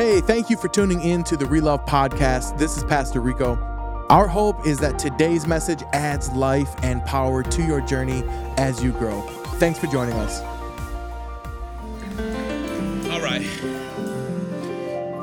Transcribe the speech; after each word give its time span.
Hey, 0.00 0.22
thank 0.22 0.48
you 0.48 0.56
for 0.56 0.68
tuning 0.68 1.02
in 1.02 1.22
to 1.24 1.36
the 1.36 1.44
Relove 1.44 1.86
Podcast. 1.86 2.56
This 2.56 2.78
is 2.78 2.84
Pastor 2.84 3.20
Rico. 3.20 3.56
Our 4.08 4.26
hope 4.26 4.66
is 4.66 4.78
that 4.78 4.98
today's 4.98 5.46
message 5.46 5.82
adds 5.92 6.30
life 6.30 6.74
and 6.82 7.04
power 7.04 7.42
to 7.42 7.62
your 7.62 7.82
journey 7.82 8.24
as 8.56 8.82
you 8.82 8.92
grow. 8.92 9.20
Thanks 9.58 9.78
for 9.78 9.88
joining 9.88 10.14
us. 10.14 10.40
All 13.10 13.20
right. 13.20 13.42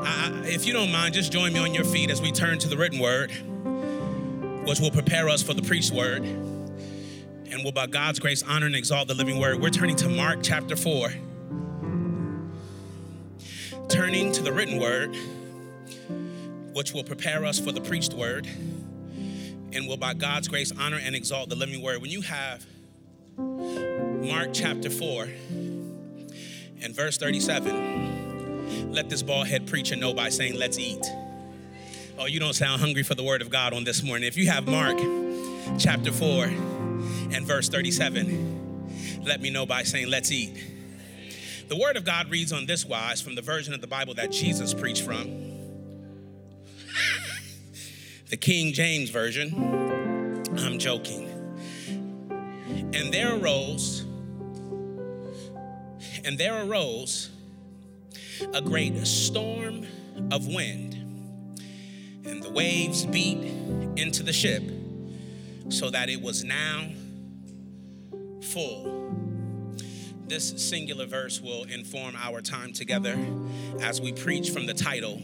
I, 0.06 0.42
if 0.44 0.64
you 0.64 0.72
don't 0.72 0.92
mind, 0.92 1.12
just 1.12 1.32
join 1.32 1.52
me 1.52 1.58
on 1.58 1.74
your 1.74 1.84
feet 1.84 2.08
as 2.08 2.22
we 2.22 2.30
turn 2.30 2.60
to 2.60 2.68
the 2.68 2.76
written 2.76 3.00
word, 3.00 3.32
which 4.64 4.78
will 4.78 4.92
prepare 4.92 5.28
us 5.28 5.42
for 5.42 5.54
the 5.54 5.62
preached 5.62 5.90
word, 5.90 6.22
and 6.22 7.64
will, 7.64 7.72
by 7.72 7.88
God's 7.88 8.20
grace, 8.20 8.44
honor 8.44 8.66
and 8.66 8.76
exalt 8.76 9.08
the 9.08 9.14
living 9.14 9.40
word. 9.40 9.60
We're 9.60 9.70
turning 9.70 9.96
to 9.96 10.08
Mark 10.08 10.38
chapter 10.40 10.76
4 10.76 11.10
the 14.48 14.54
written 14.54 14.80
word, 14.80 15.14
which 16.72 16.94
will 16.94 17.04
prepare 17.04 17.44
us 17.44 17.60
for 17.60 17.70
the 17.70 17.82
preached 17.82 18.14
word, 18.14 18.46
and 18.46 19.86
will 19.86 19.98
by 19.98 20.14
God's 20.14 20.48
grace 20.48 20.72
honor 20.80 20.98
and 21.02 21.14
exalt 21.14 21.50
the 21.50 21.54
living 21.54 21.82
word. 21.82 22.00
When 22.00 22.10
you 22.10 22.22
have 22.22 22.64
Mark 23.36 24.54
chapter 24.54 24.88
4 24.88 25.24
and 26.80 26.96
verse 26.96 27.18
37, 27.18 28.90
let 28.90 29.10
this 29.10 29.22
bald 29.22 29.48
head 29.48 29.66
preacher 29.66 29.96
know 29.96 30.14
by 30.14 30.30
saying, 30.30 30.54
Let's 30.54 30.78
eat. 30.78 31.04
Oh, 32.18 32.24
you 32.24 32.40
don't 32.40 32.54
sound 32.54 32.80
hungry 32.80 33.02
for 33.02 33.14
the 33.14 33.22
word 33.22 33.42
of 33.42 33.50
God 33.50 33.74
on 33.74 33.84
this 33.84 34.02
morning. 34.02 34.26
If 34.26 34.38
you 34.38 34.48
have 34.48 34.66
Mark 34.66 34.96
chapter 35.78 36.10
4 36.10 36.44
and 36.44 37.46
verse 37.46 37.68
37, 37.68 39.20
let 39.26 39.42
me 39.42 39.50
know 39.50 39.66
by 39.66 39.82
saying, 39.82 40.08
Let's 40.08 40.32
eat. 40.32 40.77
The 41.68 41.76
Word 41.76 41.98
of 41.98 42.04
God 42.04 42.30
reads 42.30 42.50
on 42.50 42.64
this 42.64 42.86
wise 42.86 43.20
from 43.20 43.34
the 43.34 43.42
version 43.42 43.74
of 43.74 43.82
the 43.82 43.86
Bible 43.86 44.14
that 44.14 44.32
Jesus 44.32 44.72
preached 44.72 45.02
from. 45.02 45.26
the 48.30 48.38
King 48.38 48.72
James 48.72 49.10
Version. 49.10 49.52
I'm 50.58 50.78
joking. 50.78 51.28
And 52.94 53.12
there 53.12 53.36
arose, 53.36 54.06
and 56.24 56.38
there 56.38 56.64
arose 56.64 57.28
a 58.54 58.62
great 58.62 59.06
storm 59.06 59.86
of 60.30 60.46
wind, 60.46 60.94
and 62.24 62.42
the 62.42 62.50
waves 62.50 63.04
beat 63.04 63.42
into 63.96 64.22
the 64.22 64.32
ship, 64.32 64.62
so 65.68 65.90
that 65.90 66.08
it 66.08 66.22
was 66.22 66.44
now 66.44 66.88
full 68.40 69.27
this 70.28 70.68
singular 70.68 71.06
verse 71.06 71.40
will 71.40 71.64
inform 71.64 72.14
our 72.16 72.40
time 72.40 72.72
together 72.72 73.16
as 73.80 74.00
we 74.00 74.12
preach 74.12 74.50
from 74.50 74.66
the 74.66 74.74
title 74.74 75.20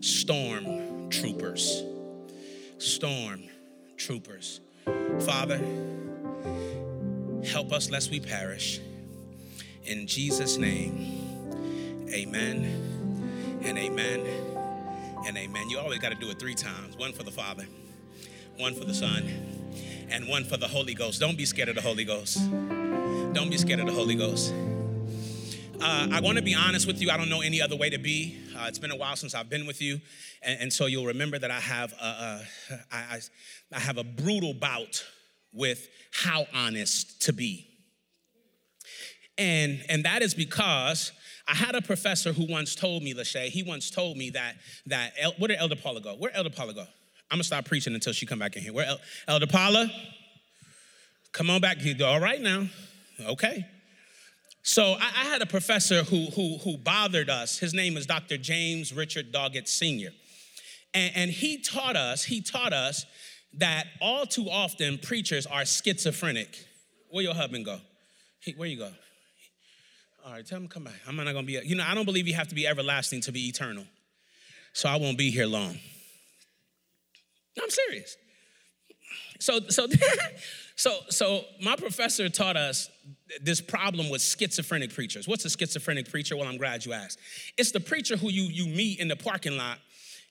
Storm 0.00 1.08
Troopers. 1.10 1.82
Storm 2.78 3.42
Troopers. 3.96 4.60
Father, 5.20 5.58
help 7.46 7.72
us 7.72 7.90
lest 7.90 8.10
we 8.10 8.20
perish. 8.20 8.80
In 9.84 10.06
Jesus' 10.06 10.58
name, 10.58 12.06
amen 12.12 13.60
and 13.62 13.78
amen 13.78 14.26
and 15.26 15.36
amen. 15.36 15.70
You 15.70 15.78
always 15.78 15.98
got 15.98 16.10
to 16.10 16.14
do 16.14 16.30
it 16.30 16.38
three 16.38 16.54
times 16.54 16.96
one 16.96 17.12
for 17.12 17.22
the 17.22 17.30
Father, 17.30 17.64
one 18.58 18.74
for 18.74 18.84
the 18.84 18.94
Son, 18.94 19.24
and 20.10 20.28
one 20.28 20.44
for 20.44 20.58
the 20.58 20.68
Holy 20.68 20.94
Ghost. 20.94 21.18
Don't 21.18 21.36
be 21.38 21.46
scared 21.46 21.70
of 21.70 21.74
the 21.74 21.80
Holy 21.80 22.04
Ghost. 22.04 22.38
Don't 23.38 23.50
be 23.50 23.56
scared 23.56 23.78
of 23.78 23.86
the 23.86 23.92
Holy 23.92 24.16
Ghost. 24.16 24.52
Uh, 25.80 26.08
I 26.10 26.20
want 26.20 26.38
to 26.38 26.42
be 26.42 26.56
honest 26.56 26.88
with 26.88 27.00
you. 27.00 27.08
I 27.08 27.16
don't 27.16 27.28
know 27.28 27.40
any 27.40 27.62
other 27.62 27.76
way 27.76 27.88
to 27.88 27.96
be. 27.96 28.36
Uh, 28.52 28.64
it's 28.66 28.80
been 28.80 28.90
a 28.90 28.96
while 28.96 29.14
since 29.14 29.32
I've 29.32 29.48
been 29.48 29.64
with 29.64 29.80
you, 29.80 30.00
and, 30.42 30.62
and 30.62 30.72
so 30.72 30.86
you'll 30.86 31.06
remember 31.06 31.38
that 31.38 31.48
I 31.48 31.60
have 31.60 31.92
a, 32.02 32.04
a, 32.04 32.46
I, 32.90 33.20
I 33.72 33.78
have 33.78 33.96
a 33.96 34.02
brutal 34.02 34.54
bout 34.54 35.06
with 35.52 35.88
how 36.10 36.46
honest 36.52 37.22
to 37.26 37.32
be, 37.32 37.68
and 39.38 39.84
and 39.88 40.04
that 40.04 40.22
is 40.22 40.34
because 40.34 41.12
I 41.46 41.54
had 41.54 41.76
a 41.76 41.80
professor 41.80 42.32
who 42.32 42.44
once 42.50 42.74
told 42.74 43.04
me, 43.04 43.14
Lachey, 43.14 43.46
he 43.50 43.62
once 43.62 43.88
told 43.88 44.16
me 44.16 44.30
that 44.30 44.56
that 44.86 45.12
El, 45.16 45.30
where 45.38 45.46
did 45.46 45.58
Elder 45.58 45.76
Paula 45.76 46.00
go? 46.00 46.16
Where 46.16 46.34
Elder 46.34 46.50
Paula 46.50 46.74
go? 46.74 46.80
I'm 46.80 47.36
gonna 47.36 47.44
stop 47.44 47.66
preaching 47.66 47.94
until 47.94 48.12
she 48.12 48.26
come 48.26 48.40
back 48.40 48.56
in 48.56 48.64
here. 48.64 48.72
Where 48.72 48.86
El, 48.86 48.98
Elder 49.28 49.46
Paula? 49.46 49.88
Come 51.30 51.50
on 51.50 51.60
back. 51.60 51.78
All 52.02 52.18
right 52.18 52.40
now. 52.40 52.66
Okay. 53.26 53.66
So 54.62 54.96
I, 55.00 55.10
I, 55.16 55.24
had 55.24 55.42
a 55.42 55.46
professor 55.46 56.02
who, 56.02 56.26
who, 56.26 56.58
who 56.58 56.76
bothered 56.76 57.30
us. 57.30 57.58
His 57.58 57.72
name 57.72 57.96
is 57.96 58.06
Dr. 58.06 58.36
James 58.36 58.92
Richard 58.92 59.32
Doggett 59.32 59.66
Sr. 59.66 60.10
And, 60.94 61.12
and 61.16 61.30
he 61.30 61.58
taught 61.58 61.96
us, 61.96 62.24
he 62.24 62.40
taught 62.40 62.72
us 62.72 63.06
that 63.54 63.86
all 64.00 64.26
too 64.26 64.48
often 64.50 64.98
preachers 64.98 65.46
are 65.46 65.64
schizophrenic. 65.64 66.66
Where 67.10 67.24
your 67.24 67.34
husband 67.34 67.64
go? 67.64 67.78
He, 68.40 68.52
where 68.52 68.68
you 68.68 68.78
go? 68.78 68.90
All 70.24 70.32
right, 70.32 70.46
tell 70.46 70.58
him 70.58 70.68
come 70.68 70.84
back. 70.84 71.00
I'm 71.06 71.16
not 71.16 71.24
gonna 71.24 71.42
be, 71.42 71.58
you 71.64 71.74
know, 71.74 71.84
I 71.86 71.94
don't 71.94 72.04
believe 72.04 72.28
you 72.28 72.34
have 72.34 72.48
to 72.48 72.54
be 72.54 72.66
everlasting 72.66 73.22
to 73.22 73.32
be 73.32 73.48
eternal. 73.48 73.84
So 74.74 74.88
I 74.88 74.96
won't 74.96 75.16
be 75.16 75.30
here 75.30 75.46
long. 75.46 75.78
I'm 77.60 77.70
serious. 77.70 78.16
So, 79.40 79.60
so 79.68 79.86
So, 80.78 80.96
so 81.08 81.44
my 81.60 81.74
professor 81.74 82.28
taught 82.28 82.56
us 82.56 82.88
this 83.42 83.60
problem 83.60 84.10
with 84.10 84.22
schizophrenic 84.22 84.94
preachers. 84.94 85.26
What's 85.26 85.44
a 85.44 85.50
schizophrenic 85.50 86.08
preacher? 86.08 86.36
Well, 86.36 86.46
I'm 86.46 86.56
glad 86.56 86.86
you 86.86 86.92
asked. 86.92 87.18
It's 87.56 87.72
the 87.72 87.80
preacher 87.80 88.16
who 88.16 88.30
you, 88.30 88.44
you 88.44 88.72
meet 88.72 89.00
in 89.00 89.08
the 89.08 89.16
parking 89.16 89.56
lot 89.56 89.78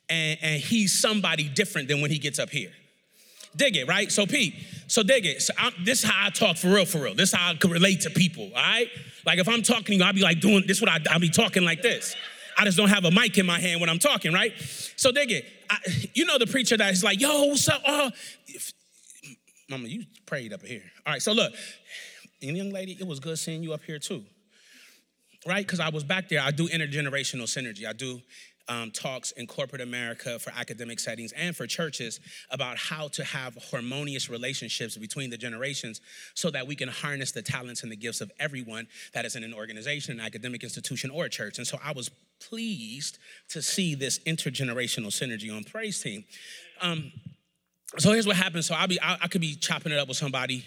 and, 0.10 0.40
and 0.42 0.62
he's 0.62 0.98
somebody 0.98 1.50
different 1.50 1.90
than 1.90 2.00
when 2.00 2.12
he 2.12 2.18
gets 2.18 2.40
up 2.40 2.50
here. 2.50 2.72
Dig 3.58 3.76
it, 3.76 3.90
right? 3.90 4.10
So, 4.10 4.26
Pete, 4.26 4.54
so 4.88 5.04
dig 5.04 5.26
it. 5.26 5.42
So 5.42 5.54
I'm, 5.58 5.74
this 5.84 6.06
is 6.06 6.10
how 6.10 6.28
I 6.28 6.30
talk 6.30 6.56
for 6.56 6.70
real, 6.70 6.86
for 6.86 7.00
real. 7.00 7.14
This 7.14 7.34
is 7.34 7.36
how 7.36 7.52
I 7.52 7.56
can 7.56 7.70
relate 7.70 8.00
to 8.02 8.10
people, 8.10 8.46
all 8.56 8.62
right? 8.62 8.88
Like 9.26 9.40
if 9.40 9.50
I'm 9.50 9.64
talking 9.64 9.86
to 9.86 9.96
you, 9.96 10.04
I'll 10.06 10.14
be 10.14 10.22
like 10.22 10.40
doing 10.40 10.64
this, 10.66 10.80
what 10.80 10.90
I, 10.90 11.00
I'll 11.12 11.20
be 11.20 11.30
talking 11.30 11.66
like 11.66 11.82
this. 11.82 12.16
I 12.58 12.64
just 12.64 12.78
don't 12.78 12.90
have 12.90 13.04
a 13.04 13.12
mic 13.12 13.38
in 13.38 13.46
my 13.46 13.60
hand 13.60 13.82
when 13.82 13.90
I'm 13.90 14.00
talking, 14.00 14.32
right? 14.32 14.54
So 14.96 15.12
dig 15.12 15.30
it. 15.30 15.46
I, 15.70 15.78
you 16.14 16.26
know 16.26 16.38
the 16.38 16.48
preacher 16.48 16.78
that 16.78 16.94
is 16.94 17.04
like, 17.04 17.20
yo, 17.20 17.48
what's 17.48 17.68
up? 17.68 17.82
Oh, 17.86 18.12
Mama, 19.70 19.88
you 19.88 20.06
prayed 20.26 20.54
up 20.54 20.62
here. 20.62 20.84
All 21.06 21.14
right, 21.14 21.22
so 21.22 21.34
look, 21.34 21.54
and 22.42 22.56
young 22.56 22.72
lady, 22.72 22.98
it 23.00 23.06
was 23.08 23.20
good 23.20 23.38
seeing 23.38 23.64
you 23.64 23.74
up 23.74 23.84
here 23.84 24.00
too. 24.00 24.24
Right? 25.46 25.66
Because 25.66 25.80
I 25.80 25.90
was 25.90 26.04
back 26.04 26.30
there. 26.30 26.42
I 26.42 26.52
do 26.52 26.68
intergenerational 26.68 27.44
synergy. 27.44 27.86
I 27.88 27.94
do 27.94 28.22
um, 28.70 28.92
talks 28.92 29.32
in 29.32 29.48
corporate 29.48 29.82
America 29.82 30.40
for 30.40 30.52
academic 30.58 31.00
settings 31.00 31.32
and 31.34 31.56
for 31.56 31.66
churches 31.68 32.20
about 32.52 32.78
how 32.78 33.08
to 33.10 33.24
have 33.24 33.56
harmonious 33.72 34.30
relationships 34.30 34.98
between 34.98 35.30
the 35.30 35.38
generations 35.38 36.02
so 36.34 36.50
that 36.52 36.68
we 36.68 36.76
can 36.76 36.90
harness 36.90 37.32
the 37.32 37.42
talents 37.42 37.84
and 37.84 37.92
the 37.92 37.96
gifts 37.96 38.22
of 38.22 38.32
everyone 38.40 38.88
that 39.14 39.26
is 39.26 39.36
in 39.36 39.44
an 39.44 39.54
organization, 39.54 40.20
an 40.20 40.26
academic 40.26 40.64
institution, 40.64 41.10
or 41.10 41.26
a 41.26 41.30
church. 41.30 41.58
And 41.58 41.68
so 41.68 41.80
I 41.84 41.92
was 41.94 42.10
pleased 42.40 43.20
to 43.50 43.62
see 43.62 43.96
this 43.96 44.20
intergenerational 44.20 45.08
synergy 45.08 45.56
on 45.56 45.64
Praise 45.64 46.02
Team. 46.02 46.26
Um, 46.82 47.12
so 47.98 48.12
here's 48.12 48.28
what 48.28 48.36
happens. 48.36 48.66
So 48.66 48.76
I'll 48.76 48.88
be, 48.88 49.00
I, 49.02 49.18
I, 49.22 49.28
could 49.28 49.42
be 49.42 49.56
chopping 49.56 49.92
it 49.92 49.98
up 49.98 50.08
with 50.08 50.18
somebody. 50.18 50.66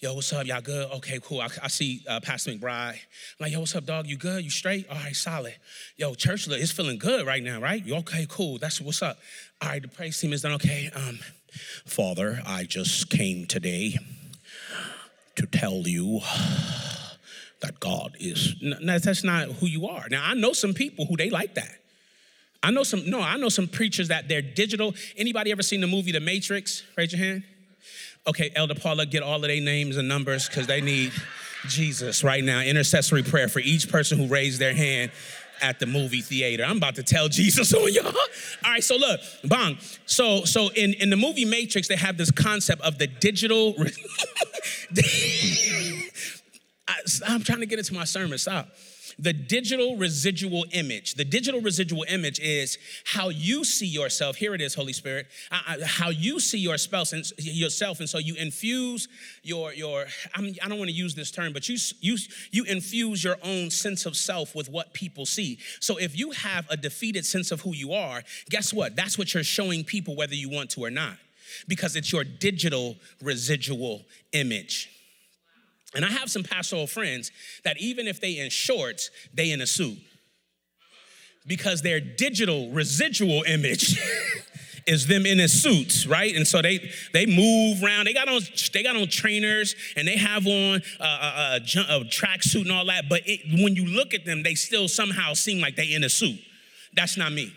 Yo, 0.00 0.14
what's 0.14 0.32
up? 0.32 0.46
Y'all 0.46 0.60
good? 0.60 0.90
Okay, 0.92 1.18
cool. 1.22 1.40
I, 1.40 1.48
I 1.62 1.68
see 1.68 2.04
uh, 2.08 2.20
Pastor 2.20 2.52
McBride. 2.52 2.90
I'm 2.90 2.98
like, 3.40 3.52
yo, 3.52 3.60
what's 3.60 3.74
up, 3.74 3.84
dog? 3.84 4.06
You 4.06 4.16
good? 4.16 4.44
You 4.44 4.50
straight? 4.50 4.88
All 4.88 4.96
right, 4.96 5.14
solid. 5.14 5.56
Yo, 5.96 6.14
church 6.14 6.46
is 6.48 6.70
feeling 6.70 6.98
good 6.98 7.26
right 7.26 7.42
now, 7.42 7.60
right? 7.60 7.84
You 7.84 7.96
okay? 7.96 8.26
Cool. 8.28 8.58
That's 8.58 8.80
what's 8.80 9.02
up. 9.02 9.18
All 9.60 9.68
right, 9.68 9.82
the 9.82 9.88
praise 9.88 10.20
team 10.20 10.32
is 10.32 10.42
done. 10.42 10.52
Okay. 10.52 10.90
Um, 10.94 11.18
Father, 11.84 12.40
I 12.46 12.64
just 12.64 13.10
came 13.10 13.46
today 13.46 13.98
to 15.36 15.46
tell 15.46 15.82
you 15.86 16.20
that 17.60 17.80
God 17.80 18.16
is. 18.20 18.54
No, 18.60 18.98
that's 18.98 19.24
not 19.24 19.48
who 19.48 19.66
you 19.66 19.88
are. 19.88 20.06
Now 20.10 20.24
I 20.24 20.34
know 20.34 20.52
some 20.52 20.74
people 20.74 21.06
who 21.06 21.16
they 21.16 21.30
like 21.30 21.54
that. 21.54 21.78
I 22.62 22.70
know 22.70 22.82
some, 22.82 23.08
no, 23.08 23.20
I 23.20 23.36
know 23.36 23.48
some 23.48 23.68
preachers 23.68 24.08
that 24.08 24.28
they're 24.28 24.42
digital. 24.42 24.94
Anybody 25.16 25.52
ever 25.52 25.62
seen 25.62 25.80
the 25.80 25.86
movie 25.86 26.12
The 26.12 26.20
Matrix? 26.20 26.82
Raise 26.96 27.12
your 27.12 27.20
hand. 27.20 27.44
Okay, 28.26 28.50
Elder 28.54 28.74
Paula, 28.74 29.06
get 29.06 29.22
all 29.22 29.36
of 29.36 29.42
their 29.42 29.60
names 29.60 29.96
and 29.96 30.08
numbers 30.08 30.48
because 30.48 30.66
they 30.66 30.80
need 30.80 31.12
Jesus 31.68 32.24
right 32.24 32.42
now. 32.42 32.60
Intercessory 32.60 33.22
prayer 33.22 33.48
for 33.48 33.60
each 33.60 33.88
person 33.88 34.18
who 34.18 34.26
raised 34.26 34.60
their 34.60 34.74
hand 34.74 35.12
at 35.62 35.78
the 35.78 35.86
movie 35.86 36.20
theater. 36.20 36.64
I'm 36.64 36.76
about 36.76 36.96
to 36.96 37.02
tell 37.02 37.28
Jesus 37.28 37.72
on 37.78 37.92
y'all. 37.92 38.06
All 38.06 38.14
right, 38.64 38.82
so 38.82 38.96
look, 38.96 39.20
bong. 39.44 39.78
So, 40.06 40.44
so 40.44 40.68
in, 40.74 40.94
in 40.94 41.10
the 41.10 41.16
movie 41.16 41.44
Matrix, 41.44 41.88
they 41.88 41.96
have 41.96 42.16
this 42.16 42.30
concept 42.30 42.82
of 42.82 42.98
the 42.98 43.06
digital. 43.06 43.74
I'm 47.26 47.42
trying 47.42 47.60
to 47.60 47.66
get 47.66 47.78
into 47.78 47.94
my 47.94 48.04
sermon. 48.04 48.38
Stop. 48.38 48.68
The 49.20 49.32
digital 49.32 49.96
residual 49.96 50.64
image. 50.70 51.14
The 51.14 51.24
digital 51.24 51.60
residual 51.60 52.04
image 52.08 52.38
is 52.38 52.78
how 53.04 53.30
you 53.30 53.64
see 53.64 53.86
yourself. 53.86 54.36
Here 54.36 54.54
it 54.54 54.60
is, 54.60 54.74
Holy 54.74 54.92
Spirit. 54.92 55.26
how 55.50 56.10
you 56.10 56.38
see 56.38 56.58
yourself, 56.58 57.12
and 57.12 57.24
yourself, 57.38 57.98
and 57.98 58.08
so 58.08 58.18
you 58.18 58.36
infuse 58.36 59.08
your 59.42 59.74
your. 59.74 60.06
I, 60.34 60.40
mean, 60.40 60.54
I 60.62 60.68
don't 60.68 60.78
want 60.78 60.90
to 60.90 60.96
use 60.96 61.16
this 61.16 61.32
term, 61.32 61.52
but 61.52 61.68
you 61.68 61.76
you 62.00 62.16
you 62.52 62.64
infuse 62.64 63.24
your 63.24 63.38
own 63.42 63.70
sense 63.70 64.06
of 64.06 64.16
self 64.16 64.54
with 64.54 64.70
what 64.70 64.94
people 64.94 65.26
see. 65.26 65.58
So 65.80 65.96
if 65.96 66.16
you 66.16 66.30
have 66.30 66.66
a 66.70 66.76
defeated 66.76 67.26
sense 67.26 67.50
of 67.50 67.62
who 67.62 67.74
you 67.74 67.92
are, 67.92 68.22
guess 68.50 68.72
what? 68.72 68.94
That's 68.94 69.18
what 69.18 69.34
you're 69.34 69.42
showing 69.42 69.82
people, 69.82 70.14
whether 70.14 70.34
you 70.34 70.48
want 70.48 70.70
to 70.70 70.84
or 70.84 70.90
not, 70.90 71.16
because 71.66 71.96
it's 71.96 72.12
your 72.12 72.22
digital 72.22 72.96
residual 73.20 74.04
image. 74.32 74.90
And 75.94 76.04
I 76.04 76.10
have 76.10 76.30
some 76.30 76.42
pastoral 76.42 76.86
friends 76.86 77.30
that 77.64 77.78
even 77.78 78.06
if 78.06 78.20
they 78.20 78.38
in 78.38 78.50
shorts, 78.50 79.10
they 79.32 79.50
in 79.50 79.60
a 79.60 79.66
suit. 79.66 79.98
Because 81.46 81.80
their 81.80 81.98
digital 81.98 82.70
residual 82.70 83.42
image 83.44 83.98
is 84.86 85.06
them 85.06 85.24
in 85.24 85.40
a 85.40 85.48
suits, 85.48 86.06
right? 86.06 86.34
And 86.34 86.46
so 86.46 86.60
they 86.60 86.90
they 87.12 87.24
move 87.24 87.82
around. 87.82 88.06
They 88.06 88.12
got 88.12 88.28
on 88.28 88.40
they 88.74 88.82
got 88.82 88.96
on 88.96 89.06
trainers 89.08 89.74
and 89.96 90.06
they 90.06 90.16
have 90.16 90.46
on 90.46 90.82
a, 91.00 91.04
a, 91.04 91.06
a, 91.06 92.00
a 92.00 92.04
tracksuit 92.04 92.62
and 92.62 92.72
all 92.72 92.84
that. 92.86 93.08
But 93.08 93.22
it, 93.24 93.62
when 93.62 93.74
you 93.74 93.86
look 93.86 94.12
at 94.12 94.26
them, 94.26 94.42
they 94.42 94.54
still 94.54 94.88
somehow 94.88 95.32
seem 95.32 95.60
like 95.60 95.76
they 95.76 95.94
in 95.94 96.04
a 96.04 96.10
suit. 96.10 96.38
That's 96.94 97.16
not 97.16 97.32
me. 97.32 97.54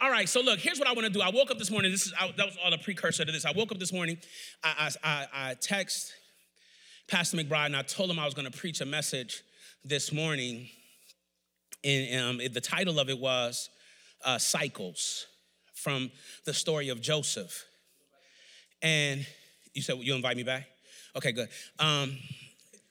All 0.00 0.10
right, 0.10 0.28
so 0.28 0.40
look, 0.40 0.58
here's 0.58 0.78
what 0.78 0.86
I 0.86 0.92
want 0.92 1.06
to 1.06 1.12
do. 1.12 1.22
I 1.22 1.30
woke 1.30 1.50
up 1.50 1.58
this 1.58 1.70
morning. 1.70 1.90
This 1.90 2.06
is 2.06 2.12
I, 2.18 2.30
that 2.36 2.46
was 2.46 2.58
all 2.62 2.72
a 2.72 2.78
precursor 2.78 3.24
to 3.24 3.32
this. 3.32 3.46
I 3.46 3.52
woke 3.52 3.72
up 3.72 3.78
this 3.78 3.92
morning. 3.92 4.18
I 4.62 4.90
I, 5.02 5.26
I, 5.32 5.54
text 5.54 6.12
Pastor 7.08 7.38
McBride 7.38 7.66
and 7.66 7.76
I 7.76 7.82
told 7.82 8.10
him 8.10 8.18
I 8.18 8.26
was 8.26 8.34
going 8.34 8.50
to 8.50 8.56
preach 8.56 8.82
a 8.82 8.84
message 8.84 9.42
this 9.82 10.12
morning. 10.12 10.68
And 11.82 12.40
um, 12.40 12.52
the 12.52 12.60
title 12.60 13.00
of 13.00 13.08
it 13.08 13.18
was 13.18 13.70
uh, 14.22 14.36
"Cycles" 14.36 15.26
from 15.74 16.10
the 16.44 16.52
story 16.52 16.90
of 16.90 17.00
Joseph. 17.00 17.64
And 18.82 19.26
you 19.72 19.80
said 19.80 19.96
you 19.98 20.14
invite 20.14 20.36
me 20.36 20.42
back. 20.42 20.66
Okay, 21.16 21.32
good. 21.32 21.48
Um, 21.78 22.18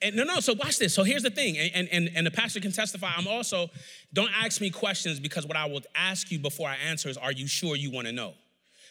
and 0.02 0.16
no, 0.16 0.24
no, 0.24 0.40
so 0.40 0.54
watch 0.54 0.78
this. 0.78 0.94
So 0.94 1.02
here's 1.02 1.22
the 1.22 1.30
thing, 1.30 1.58
and, 1.58 1.88
and, 1.90 2.10
and 2.14 2.26
the 2.26 2.30
pastor 2.30 2.60
can 2.60 2.72
testify. 2.72 3.12
I'm 3.16 3.28
also, 3.28 3.68
don't 4.12 4.30
ask 4.42 4.60
me 4.60 4.70
questions 4.70 5.20
because 5.20 5.46
what 5.46 5.56
I 5.56 5.66
will 5.66 5.82
ask 5.94 6.30
you 6.30 6.38
before 6.38 6.68
I 6.68 6.76
answer 6.76 7.08
is, 7.08 7.16
are 7.16 7.32
you 7.32 7.46
sure 7.46 7.76
you 7.76 7.90
want 7.90 8.06
to 8.06 8.12
know? 8.12 8.34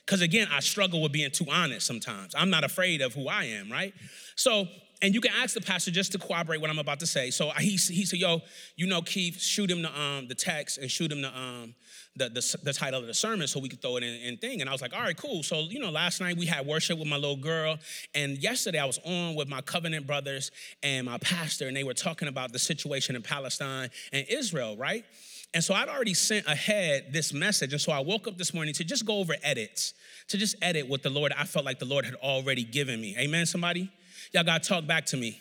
Because 0.05 0.21
again, 0.21 0.47
I 0.51 0.59
struggle 0.59 1.01
with 1.01 1.11
being 1.11 1.31
too 1.31 1.45
honest 1.49 1.85
sometimes. 1.85 2.33
I'm 2.35 2.49
not 2.49 2.63
afraid 2.63 3.01
of 3.01 3.13
who 3.13 3.27
I 3.27 3.45
am, 3.45 3.71
right? 3.71 3.93
So, 4.35 4.67
and 5.01 5.13
you 5.13 5.21
can 5.21 5.31
ask 5.41 5.53
the 5.53 5.61
pastor 5.61 5.91
just 5.91 6.11
to 6.11 6.19
corroborate 6.19 6.61
what 6.61 6.69
I'm 6.69 6.79
about 6.79 6.99
to 7.01 7.07
say. 7.07 7.31
So 7.31 7.49
he, 7.51 7.71
he 7.71 8.05
said, 8.05 8.19
yo, 8.19 8.41
you 8.75 8.87
know, 8.87 9.01
Keith, 9.01 9.39
shoot 9.39 9.69
him 9.69 9.81
the, 9.81 9.99
um, 9.99 10.27
the 10.27 10.35
text 10.35 10.77
and 10.77 10.89
shoot 10.89 11.11
him 11.11 11.21
the, 11.21 11.29
um, 11.29 11.75
the, 12.19 12.29
the, 12.29 12.59
the, 12.63 12.73
title 12.73 12.99
of 12.99 13.07
the 13.07 13.13
sermon 13.13 13.47
so 13.47 13.59
we 13.59 13.69
could 13.69 13.81
throw 13.81 13.97
it 13.97 14.03
in, 14.03 14.13
in 14.21 14.37
thing. 14.37 14.61
And 14.61 14.69
I 14.69 14.73
was 14.73 14.81
like, 14.81 14.93
all 14.93 15.01
right, 15.01 15.17
cool. 15.17 15.41
So, 15.41 15.61
you 15.61 15.79
know, 15.79 15.89
last 15.89 16.21
night 16.21 16.37
we 16.37 16.45
had 16.45 16.67
worship 16.67 16.99
with 16.99 17.07
my 17.07 17.15
little 17.15 17.35
girl. 17.35 17.77
And 18.13 18.37
yesterday 18.37 18.77
I 18.77 18.85
was 18.85 18.99
on 19.05 19.35
with 19.35 19.47
my 19.47 19.61
covenant 19.61 20.05
brothers 20.05 20.51
and 20.83 21.07
my 21.07 21.17
pastor, 21.17 21.67
and 21.67 21.75
they 21.75 21.83
were 21.83 21.93
talking 21.93 22.27
about 22.27 22.51
the 22.51 22.59
situation 22.59 23.15
in 23.15 23.21
Palestine 23.21 23.89
and 24.13 24.25
Israel, 24.29 24.77
right? 24.77 25.05
And 25.53 25.63
so 25.63 25.73
I'd 25.73 25.89
already 25.89 26.13
sent 26.13 26.45
ahead 26.45 27.07
this 27.11 27.33
message. 27.33 27.73
And 27.73 27.81
so 27.81 27.91
I 27.91 28.01
woke 28.01 28.27
up 28.27 28.37
this 28.37 28.53
morning 28.53 28.73
to 28.75 28.83
just 28.83 29.05
go 29.05 29.17
over 29.17 29.33
edits, 29.41 29.95
to 30.27 30.37
just 30.37 30.55
edit 30.61 30.87
what 30.87 31.01
the 31.01 31.09
Lord, 31.09 31.33
I 31.35 31.45
felt 31.45 31.65
like 31.65 31.79
the 31.79 31.85
Lord 31.85 32.05
had 32.05 32.15
already 32.15 32.63
given 32.63 33.01
me. 33.01 33.15
Amen, 33.17 33.47
somebody? 33.47 33.89
Y'all 34.31 34.43
got 34.43 34.61
to 34.61 34.69
talk 34.69 34.85
back 34.85 35.07
to 35.07 35.17
me. 35.17 35.39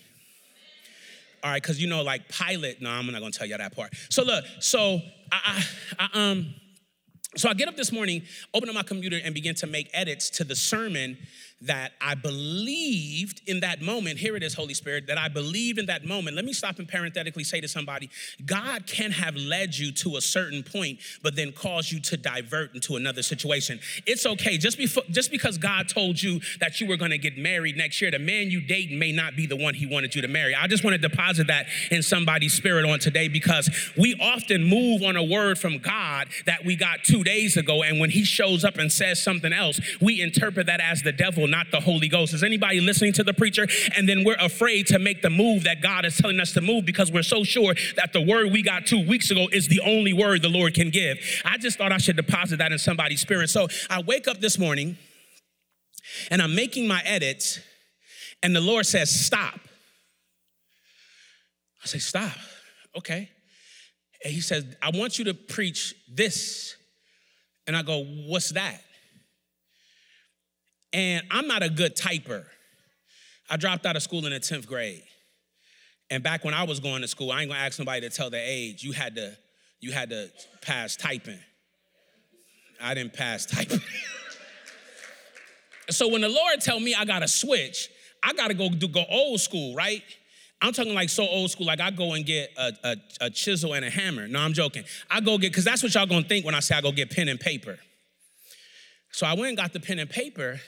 All 1.42 1.50
right, 1.50 1.62
because 1.62 1.80
you 1.80 1.88
know, 1.88 2.02
like 2.02 2.28
Pilate, 2.28 2.82
no, 2.82 2.90
I'm 2.90 3.06
not 3.06 3.20
gonna 3.20 3.30
tell 3.30 3.46
y'all 3.46 3.58
that 3.58 3.74
part. 3.74 3.92
So 4.08 4.24
look, 4.24 4.44
so 4.58 5.00
I, 5.30 5.64
I, 5.98 6.08
I 6.12 6.30
um, 6.30 6.54
so 7.36 7.48
I 7.48 7.54
get 7.54 7.68
up 7.68 7.76
this 7.76 7.92
morning, 7.92 8.22
open 8.54 8.68
up 8.68 8.74
my 8.74 8.82
computer, 8.82 9.18
and 9.22 9.34
begin 9.34 9.54
to 9.56 9.66
make 9.66 9.90
edits 9.92 10.30
to 10.30 10.44
the 10.44 10.56
sermon 10.56 11.18
that 11.62 11.92
I 12.00 12.14
believed 12.14 13.42
in 13.46 13.60
that 13.60 13.82
moment. 13.82 14.18
Here 14.18 14.36
it 14.36 14.42
is, 14.44 14.54
Holy 14.54 14.74
Spirit, 14.74 15.08
that 15.08 15.18
I 15.18 15.28
believed 15.28 15.78
in 15.78 15.86
that 15.86 16.04
moment. 16.04 16.36
Let 16.36 16.44
me 16.44 16.52
stop 16.52 16.78
and 16.78 16.86
parenthetically 16.86 17.42
say 17.42 17.60
to 17.60 17.68
somebody 17.68 18.10
God 18.46 18.86
can 18.86 19.10
have 19.10 19.34
led 19.34 19.76
you 19.76 19.90
to 19.92 20.16
a 20.16 20.20
certain 20.20 20.62
point, 20.62 21.00
but 21.22 21.34
then 21.34 21.52
cause 21.52 21.90
you 21.90 22.00
to 22.00 22.16
divert 22.16 22.74
into 22.74 22.94
another 22.96 23.22
situation. 23.22 23.80
It's 24.06 24.24
okay. 24.24 24.56
Just, 24.56 24.78
before, 24.78 25.02
just 25.10 25.32
because 25.32 25.58
God 25.58 25.88
told 25.88 26.22
you 26.22 26.40
that 26.60 26.80
you 26.80 26.86
were 26.86 26.96
going 26.96 27.10
to 27.10 27.18
get 27.18 27.36
married 27.36 27.76
next 27.76 28.00
year, 28.00 28.10
the 28.12 28.20
man 28.20 28.50
you 28.50 28.60
date 28.60 28.92
may 28.92 29.10
not 29.10 29.34
be 29.34 29.46
the 29.46 29.56
one 29.56 29.74
he 29.74 29.86
wanted 29.86 30.14
you 30.14 30.22
to 30.22 30.28
marry. 30.28 30.54
I 30.54 30.68
just 30.68 30.84
want 30.84 30.94
to 30.94 31.08
deposit 31.08 31.48
that 31.48 31.66
in 31.90 32.02
somebody's 32.02 32.52
spirit 32.52 32.84
on 32.84 33.00
today 33.00 33.26
because 33.26 33.68
we 33.96 34.14
often 34.20 34.62
move 34.62 35.02
on 35.02 35.16
a 35.16 35.24
word 35.24 35.58
from 35.58 35.78
God 35.78 36.28
that 36.46 36.64
we 36.64 36.76
got 36.76 37.02
two 37.04 37.24
days 37.24 37.56
ago, 37.56 37.82
and 37.82 37.98
when 37.98 38.10
he 38.10 38.24
shows 38.24 38.64
up 38.64 38.76
and 38.76 38.92
says 38.92 39.20
something 39.20 39.52
else, 39.52 39.80
we 40.00 40.20
interpret 40.20 40.66
that 40.66 40.80
as 40.80 41.02
the 41.02 41.12
devil 41.12 41.47
not 41.50 41.70
the 41.70 41.80
Holy 41.80 42.08
Ghost. 42.08 42.34
Is 42.34 42.42
anybody 42.42 42.80
listening 42.80 43.12
to 43.14 43.24
the 43.24 43.34
preacher? 43.34 43.66
And 43.96 44.08
then 44.08 44.24
we're 44.24 44.36
afraid 44.38 44.86
to 44.88 44.98
make 44.98 45.22
the 45.22 45.30
move 45.30 45.64
that 45.64 45.80
God 45.82 46.04
is 46.04 46.16
telling 46.16 46.40
us 46.40 46.52
to 46.52 46.60
move 46.60 46.84
because 46.84 47.10
we're 47.10 47.22
so 47.22 47.44
sure 47.44 47.74
that 47.96 48.12
the 48.12 48.20
word 48.20 48.52
we 48.52 48.62
got 48.62 48.86
two 48.86 49.06
weeks 49.06 49.30
ago 49.30 49.48
is 49.52 49.68
the 49.68 49.80
only 49.80 50.12
word 50.12 50.42
the 50.42 50.48
Lord 50.48 50.74
can 50.74 50.90
give. 50.90 51.18
I 51.44 51.58
just 51.58 51.78
thought 51.78 51.92
I 51.92 51.98
should 51.98 52.16
deposit 52.16 52.58
that 52.58 52.72
in 52.72 52.78
somebody's 52.78 53.20
spirit. 53.20 53.50
So 53.50 53.68
I 53.90 54.00
wake 54.02 54.28
up 54.28 54.40
this 54.40 54.58
morning 54.58 54.96
and 56.30 56.40
I'm 56.40 56.54
making 56.54 56.88
my 56.88 57.02
edits, 57.04 57.60
and 58.42 58.54
the 58.54 58.60
Lord 58.60 58.86
says, 58.86 59.10
Stop. 59.10 59.60
I 61.82 61.86
say, 61.86 61.98
Stop. 61.98 62.36
Okay. 62.96 63.30
And 64.24 64.32
he 64.32 64.40
says, 64.40 64.64
I 64.82 64.90
want 64.90 65.18
you 65.18 65.26
to 65.26 65.34
preach 65.34 65.94
this. 66.12 66.76
And 67.66 67.76
I 67.76 67.82
go, 67.82 68.04
What's 68.04 68.50
that? 68.50 68.82
And 70.92 71.24
I'm 71.30 71.46
not 71.46 71.62
a 71.62 71.68
good 71.68 71.96
typer. 71.96 72.44
I 73.50 73.56
dropped 73.56 73.86
out 73.86 73.96
of 73.96 74.02
school 74.02 74.24
in 74.26 74.32
the 74.32 74.40
10th 74.40 74.66
grade. 74.66 75.02
And 76.10 76.22
back 76.22 76.44
when 76.44 76.54
I 76.54 76.62
was 76.64 76.80
going 76.80 77.02
to 77.02 77.08
school, 77.08 77.30
I 77.30 77.42
ain't 77.42 77.50
gonna 77.50 77.60
ask 77.60 77.74
somebody 77.74 78.00
to 78.02 78.10
tell 78.10 78.30
their 78.30 78.44
age. 78.44 78.82
You 78.82 78.92
had 78.92 79.14
to, 79.16 79.36
you 79.80 79.92
had 79.92 80.10
to 80.10 80.30
pass 80.62 80.96
typing. 80.96 81.38
I 82.80 82.94
didn't 82.94 83.12
pass 83.12 83.44
typing. 83.44 83.80
so 85.90 86.08
when 86.08 86.22
the 86.22 86.28
Lord 86.28 86.60
tell 86.60 86.80
me 86.80 86.94
I 86.94 87.04
gotta 87.04 87.28
switch, 87.28 87.90
I 88.22 88.32
gotta 88.32 88.54
go 88.54 88.70
do 88.70 88.88
go 88.88 89.04
old 89.10 89.40
school, 89.40 89.74
right? 89.74 90.02
I'm 90.60 90.72
talking 90.72 90.94
like 90.94 91.08
so 91.08 91.24
old 91.24 91.50
school, 91.50 91.66
like 91.66 91.80
I 91.80 91.90
go 91.90 92.14
and 92.14 92.24
get 92.24 92.50
a, 92.56 92.72
a, 92.82 92.96
a 93.22 93.30
chisel 93.30 93.74
and 93.74 93.84
a 93.84 93.90
hammer. 93.90 94.26
No, 94.26 94.40
I'm 94.40 94.54
joking. 94.54 94.84
I 95.08 95.20
go 95.20 95.38
get, 95.38 95.52
because 95.52 95.64
that's 95.64 95.82
what 95.82 95.94
y'all 95.94 96.06
gonna 96.06 96.26
think 96.26 96.44
when 96.44 96.54
I 96.54 96.60
say 96.60 96.74
I 96.74 96.80
go 96.80 96.90
get 96.90 97.10
pen 97.10 97.28
and 97.28 97.38
paper. 97.38 97.78
So 99.12 99.26
I 99.26 99.34
went 99.34 99.48
and 99.48 99.56
got 99.56 99.72
the 99.72 99.80
pen 99.80 99.98
and 99.98 100.10
paper, 100.10 100.60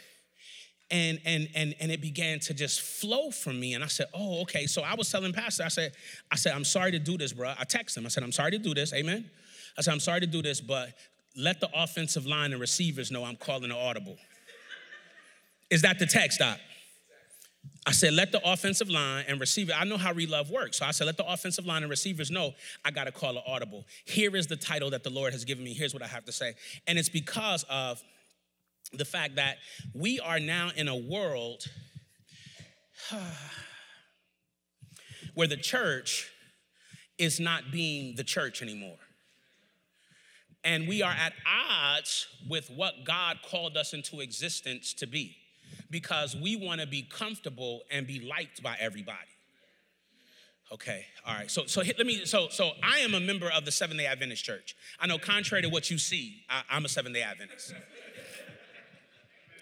and 0.91 1.21
and 1.25 1.49
and 1.55 1.75
and 1.81 1.93
it 1.93 2.01
began 2.01 2.41
to 2.41 2.55
just 2.55 2.81
flow 2.81 3.31
from 3.31 3.59
me 3.59 3.75
and 3.75 3.85
i 3.85 3.87
said 3.87 4.07
oh 4.15 4.43
okay 4.43 4.67
so 4.67 4.83
i 4.83 4.95
was 4.95 5.11
telling 5.11 5.33
pastor 5.33 5.63
i 5.65 5.69
said 5.69 5.93
i 6.31 6.37
said 6.37 6.53
i'm 6.55 6.65
sorry 6.65 6.91
to 6.91 6.99
do 6.99 7.17
this 7.17 7.33
bro 7.33 7.53
i 7.59 7.65
texted 7.65 7.99
him 7.99 8.07
i 8.07 8.09
said 8.09 8.23
i'm 8.23 8.33
sorry 8.33 8.51
to 8.51 8.59
do 8.59 8.75
this 8.75 8.93
amen 8.93 9.29
i 9.79 9.83
said 9.83 9.93
i'm 9.93 10.01
sorry 10.01 10.21
to 10.21 10.27
do 10.27 10.43
this 10.43 10.61
but 10.61 10.91
let 11.37 11.61
the 11.61 11.69
offensive 11.75 12.27
line 12.27 12.53
and 12.53 12.61
receivers 12.61 13.11
know 13.11 13.25
i'm 13.25 13.37
calling 13.37 13.65
an 13.65 13.73
audible 13.73 14.17
is 15.71 15.83
that 15.83 15.99
the 15.99 16.07
text 16.07 16.41
Doc? 16.41 16.59
I 17.87 17.93
said, 17.93 18.13
let 18.13 18.31
the 18.31 18.41
offensive 18.45 18.91
line 18.91 19.25
and 19.27 19.41
receiver, 19.41 19.73
I 19.77 19.85
know 19.85 19.97
how 19.97 20.13
relove 20.13 20.51
works. 20.51 20.79
So 20.79 20.87
I 20.87 20.91
said, 20.91 21.07
let 21.07 21.17
the 21.17 21.31
offensive 21.31 21.67
line 21.67 21.83
and 21.83 21.91
receivers 21.91 22.31
know 22.31 22.53
I 22.85 22.91
got 22.91 23.05
to 23.05 23.13
call 23.13 23.37
an 23.37 23.43
audible. 23.47 23.87
Here 24.05 24.37
is 24.37 24.47
the 24.47 24.57
title 24.57 24.91
that 24.91 25.03
the 25.03 25.11
Lord 25.11 25.33
has 25.33 25.45
given 25.45 25.65
me. 25.65 25.73
Here's 25.73 25.95
what 25.95 26.03
I 26.03 26.07
have 26.07 26.25
to 26.27 26.33
say. 26.33 26.55
And 26.87 26.99
it's 26.99 27.09
because 27.09 27.65
of 27.71 28.03
the 28.93 29.05
fact 29.05 29.37
that 29.37 29.57
we 29.95 30.19
are 30.21 30.41
now 30.41 30.71
in 30.75 30.89
a 30.89 30.97
world 30.97 31.65
where 35.35 35.47
the 35.47 35.57
church 35.57 36.31
is 37.19 37.39
not 37.39 37.71
being 37.71 38.17
the 38.17 38.25
church 38.25 38.63
anymore. 38.63 38.97
And 40.65 40.89
we 40.89 41.03
are 41.03 41.13
at 41.13 41.33
odds 41.47 42.27
with 42.49 42.71
what 42.71 43.05
God 43.05 43.39
called 43.49 43.77
us 43.77 43.95
into 43.95 44.21
existence 44.21 44.93
to 44.95 45.07
be 45.07 45.37
because 45.91 46.37
we 46.37 46.57
want 46.57 46.81
to 46.81 46.87
be 46.87 47.03
comfortable 47.03 47.83
and 47.91 48.07
be 48.07 48.21
liked 48.21 48.63
by 48.63 48.77
everybody. 48.79 49.19
Okay, 50.73 51.05
all 51.27 51.35
right. 51.35 51.51
So, 51.51 51.67
so 51.67 51.81
let 51.81 52.07
me. 52.07 52.25
So, 52.25 52.47
so 52.49 52.73
I 52.83 52.99
am 53.01 53.15
a 53.15 53.21
member 53.21 53.51
of 53.51 53.65
the 53.65 53.73
Seventh 53.73 53.99
Day 53.99 54.07
Adventist 54.07 54.45
Church. 54.45 54.77
I 55.01 55.09
know, 55.09 55.19
contrary 55.19 55.63
to 55.63 55.69
what 55.69 55.91
you 55.91 55.99
see, 55.99 56.45
I, 56.49 56.63
I'm 56.71 56.85
a 56.85 56.89
Seventh 56.89 57.15
Day 57.15 57.23
Adventist. 57.23 57.75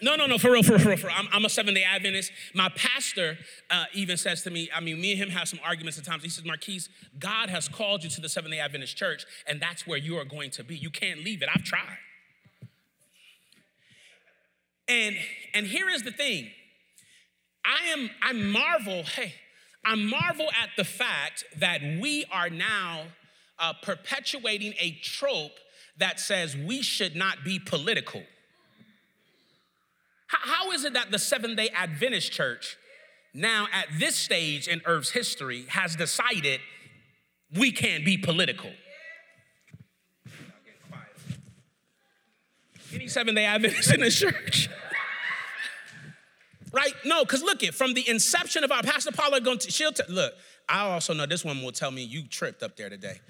No, 0.01 0.17
no, 0.17 0.27
no, 0.27 0.39
for 0.39 0.51
real, 0.53 0.63
for 0.63 0.73
real, 0.73 0.81
for 0.81 0.89
real. 0.89 0.97
For 0.97 1.07
real. 1.09 1.17
I'm, 1.19 1.29
I'm, 1.33 1.45
a 1.45 1.49
Seventh 1.49 1.77
day 1.77 1.85
Adventist. 1.85 2.33
My 2.55 2.69
pastor 2.71 3.39
uh, 3.71 3.85
even 3.93 4.17
says 4.17 4.43
to 4.43 4.51
me, 4.51 4.69
I 4.75 4.81
mean, 4.81 5.01
me 5.01 5.13
and 5.13 5.21
him 5.21 5.31
have 5.31 5.49
some 5.49 5.61
arguments 5.65 5.99
at 5.99 6.05
times. 6.05 6.23
He 6.23 6.29
says, 6.29 6.45
Marques, 6.45 6.89
God 7.19 7.51
has 7.51 7.69
called 7.69 8.05
you 8.05 8.11
to 8.11 8.21
the 8.21 8.29
Seventh 8.29 8.53
day 8.53 8.61
Adventist 8.61 8.97
church, 8.97 9.25
and 9.47 9.61
that's 9.61 9.87
where 9.87 9.99
you 9.99 10.17
are 10.17 10.25
going 10.25 10.51
to 10.53 10.65
be. 10.65 10.77
You 10.77 10.91
can't 10.91 11.25
leave 11.25 11.43
it. 11.43 11.49
I've 11.53 11.65
tried. 11.65 11.99
And, 14.89 15.17
and 15.55 15.67
here 15.67 15.89
is 15.89 16.03
the 16.03 16.13
thing 16.13 16.51
I 17.65 17.93
am, 17.93 18.11
I 18.23 18.33
marvel, 18.33 19.03
hey, 19.03 19.35
I 19.85 19.95
marvel 19.95 20.47
at 20.47 20.71
the 20.77 20.85
fact 20.85 21.45
that 21.59 21.83
we 22.01 22.25
are 22.33 22.49
now 22.49 23.03
uh, 23.59 23.75
perpetuating 23.83 24.75
a 24.81 24.93
trope 25.03 25.53
that 25.99 26.21
says 26.21 26.57
we 26.57 26.83
should 26.83 27.17
not 27.17 27.45
be 27.45 27.59
political. 27.59 28.23
How, 30.29 30.71
is 30.73 30.85
it 30.85 30.93
that 30.93 31.11
the 31.11 31.19
Seventh 31.19 31.57
day 31.57 31.71
Adventist 31.75 32.31
Church, 32.31 32.77
now 33.35 33.67
at 33.73 33.87
this 33.99 34.15
stage 34.15 34.69
in 34.69 34.83
Earth's 34.85 35.11
history, 35.11 35.65
has 35.69 35.97
decided 35.97 36.61
we 37.55 37.73
can't 37.73 38.05
be 38.05 38.19
political? 38.19 38.71
Any 42.93 43.09
Seventh 43.09 43.37
day 43.37 43.47
Adventist 43.47 43.93
in 43.93 44.01
the 44.01 44.11
church? 44.11 44.69
right? 46.73 46.93
No, 47.05 47.25
because 47.25 47.43
look 47.43 47.63
it 47.63 47.75
from 47.75 47.95
the 47.95 48.09
inception 48.09 48.65
of 48.65 48.73
our 48.73 48.83
Pastor 48.83 49.13
Paula 49.13 49.41
going 49.41 49.59
to 49.59 49.71
she'll 49.71 49.93
t- 49.93 50.03
look. 50.09 50.35
I 50.69 50.81
also 50.81 51.15
know 51.15 51.25
this 51.25 51.45
woman 51.45 51.65
will 51.65 51.73
tell 51.73 51.91
me 51.91 52.03
you 52.03 52.27
tripped 52.29 52.63
up 52.63 52.77
there 52.77 52.91
today, 52.91 53.21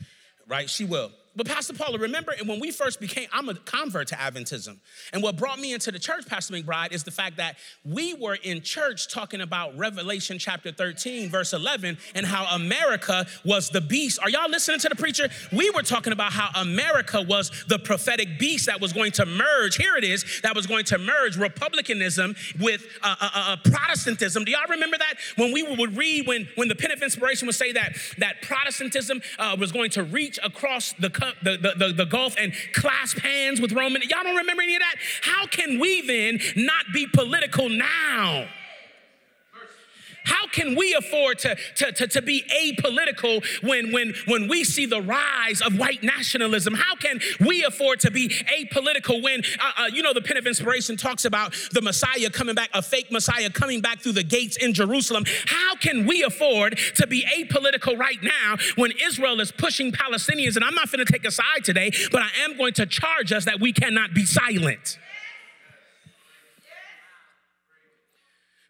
right? 0.49 0.69
She 0.69 0.85
will. 0.85 1.13
But 1.37 1.47
Pastor 1.47 1.73
Paula, 1.73 1.99
remember 1.99 2.35
when 2.45 2.59
we 2.59 2.71
first 2.71 3.01
became, 3.01 3.29
I'm 3.33 3.49
a 3.49 3.55
convert 3.55 4.09
to 4.09 4.17
Adventism. 4.17 4.79
And 5.13 5.23
what 5.23 5.37
brought 5.37 5.59
me 5.59 5.73
into 5.73 5.93
the 5.93 5.99
church, 5.99 6.27
Pastor 6.27 6.55
McBride, 6.55 6.93
is 6.93 7.05
the 7.05 7.11
fact 7.11 7.37
that 7.37 7.57
we 7.85 8.15
were 8.15 8.37
in 8.43 8.61
church 8.63 9.09
talking 9.09 9.41
about 9.41 9.77
Revelation 9.77 10.39
chapter 10.39 10.73
13, 10.73 11.31
verse 11.31 11.53
11, 11.53 11.99
and 12.15 12.27
how 12.27 12.47
America 12.55 13.27
was 13.45 13.71
the 13.71 13.81
beast. 13.81 14.19
Are 14.23 14.31
y'all 14.31 14.51
listening 14.51 14.81
to 14.81 14.89
the 14.89 14.97
preacher? 14.97 15.29
We 15.53 15.71
were 15.71 15.83
talking 15.83 16.13
about 16.13 16.33
how 16.33 16.51
America 16.61 17.23
was 17.23 17.51
the 17.69 17.79
prophetic 17.79 18.39
beast 18.39 18.67
that 18.67 18.81
was 18.81 18.93
going 18.93 19.13
to 19.13 19.27
merge. 19.27 19.77
Here 19.77 19.97
it 19.97 20.05
is, 20.05 20.41
that 20.43 20.57
was 20.57 20.67
going 20.67 20.85
to 20.87 20.99
merge 20.99 21.37
republicanism 21.37 22.35
with 22.59 22.85
uh, 23.03 23.15
uh, 23.21 23.31
uh, 23.35 23.57
Protestantism. 23.65 24.45
Do 24.45 24.53
y'all 24.53 24.69
remember 24.69 24.99
that? 24.99 25.15
When 25.37 25.53
we 25.53 25.63
would 25.63 25.97
read, 25.97 26.27
when, 26.27 26.49
when 26.57 26.69
the 26.69 26.75
pen 26.75 26.91
of 26.91 27.03
inspiration 27.03 27.47
would 27.47 27.55
say 27.55 27.73
that, 27.73 27.97
that 28.19 28.43
Protestantism 28.43 29.21
uh, 29.39 29.57
was 29.59 29.73
going 29.73 29.91
to 29.91 30.03
reach 30.03 30.39
across 30.43 30.95
the 30.95 31.11
the, 31.43 31.57
the, 31.57 31.75
the, 31.77 31.93
the 31.93 32.07
Gulf 32.07 32.35
and 32.39 32.53
clasp 32.73 33.19
hands 33.19 33.61
with 33.61 33.73
Roman. 33.73 34.03
Y'all 34.03 34.23
don't 34.23 34.37
remember 34.37 34.63
any 34.63 34.75
of 34.75 34.81
that? 34.81 34.97
How 35.23 35.47
can 35.47 35.79
we 35.79 36.03
then 36.03 36.41
not 36.57 36.87
be 36.93 37.07
political 37.07 37.69
now? 37.69 38.49
How 40.29 40.47
can 40.49 40.77
we 40.77 40.93
afford 40.95 41.39
to, 41.41 41.57
to, 41.77 41.93
to, 41.93 42.07
to, 42.07 42.23
be 42.23 42.45
apolitical 42.63 43.43
when, 43.63 43.93
when, 43.93 44.13
when 44.27 44.47
we 44.47 44.63
see 44.63 44.85
the 44.85 45.01
rise 45.01 45.63
of 45.63 45.79
white 45.79 46.03
nationalism? 46.03 46.75
How 46.75 46.97
can 46.97 47.19
we 47.41 47.65
afford 47.65 48.01
to 48.01 48.11
be 48.11 48.29
apolitical 48.29 49.23
when, 49.23 49.41
uh, 49.59 49.73
uh, 49.79 49.87
you 49.87 50.03
know, 50.03 50.13
the 50.13 50.21
pen 50.21 50.37
of 50.37 50.47
inspiration 50.47 50.99
talks 50.99 51.25
about 51.25 51.55
the 51.73 51.81
Messiah 51.81 52.29
coming 52.29 52.55
back, 52.55 52.69
a 52.75 52.83
fake 52.83 53.11
Messiah 53.11 53.49
coming 53.49 53.81
back 53.81 54.01
through 54.01 54.13
the 54.13 54.23
gates 54.23 54.59
in 54.59 54.75
Jerusalem? 54.75 55.25
How 55.47 55.77
can 55.77 56.07
we 56.07 56.23
afford 56.23 56.79
to 56.97 57.07
be 57.07 57.25
apolitical 57.25 57.99
right 57.99 58.23
now 58.23 58.57
when 58.77 58.93
Israel 59.03 59.41
is 59.41 59.51
pushing 59.51 59.93
Palestinians? 59.93 60.57
And 60.57 60.65
I'm 60.65 60.75
not 60.75 60.93
going 60.93 61.05
to 61.05 61.11
take 61.11 61.25
a 61.25 61.31
side 61.31 61.65
today, 61.65 61.91
but 62.13 62.21
I 62.21 62.29
am 62.45 62.59
going 62.59 62.75
to 62.75 62.85
charge 62.85 63.33
us 63.33 63.47
that 63.47 63.61
we 63.61 63.73
cannot 63.73 64.13
be 64.13 64.27
silent. 64.27 64.99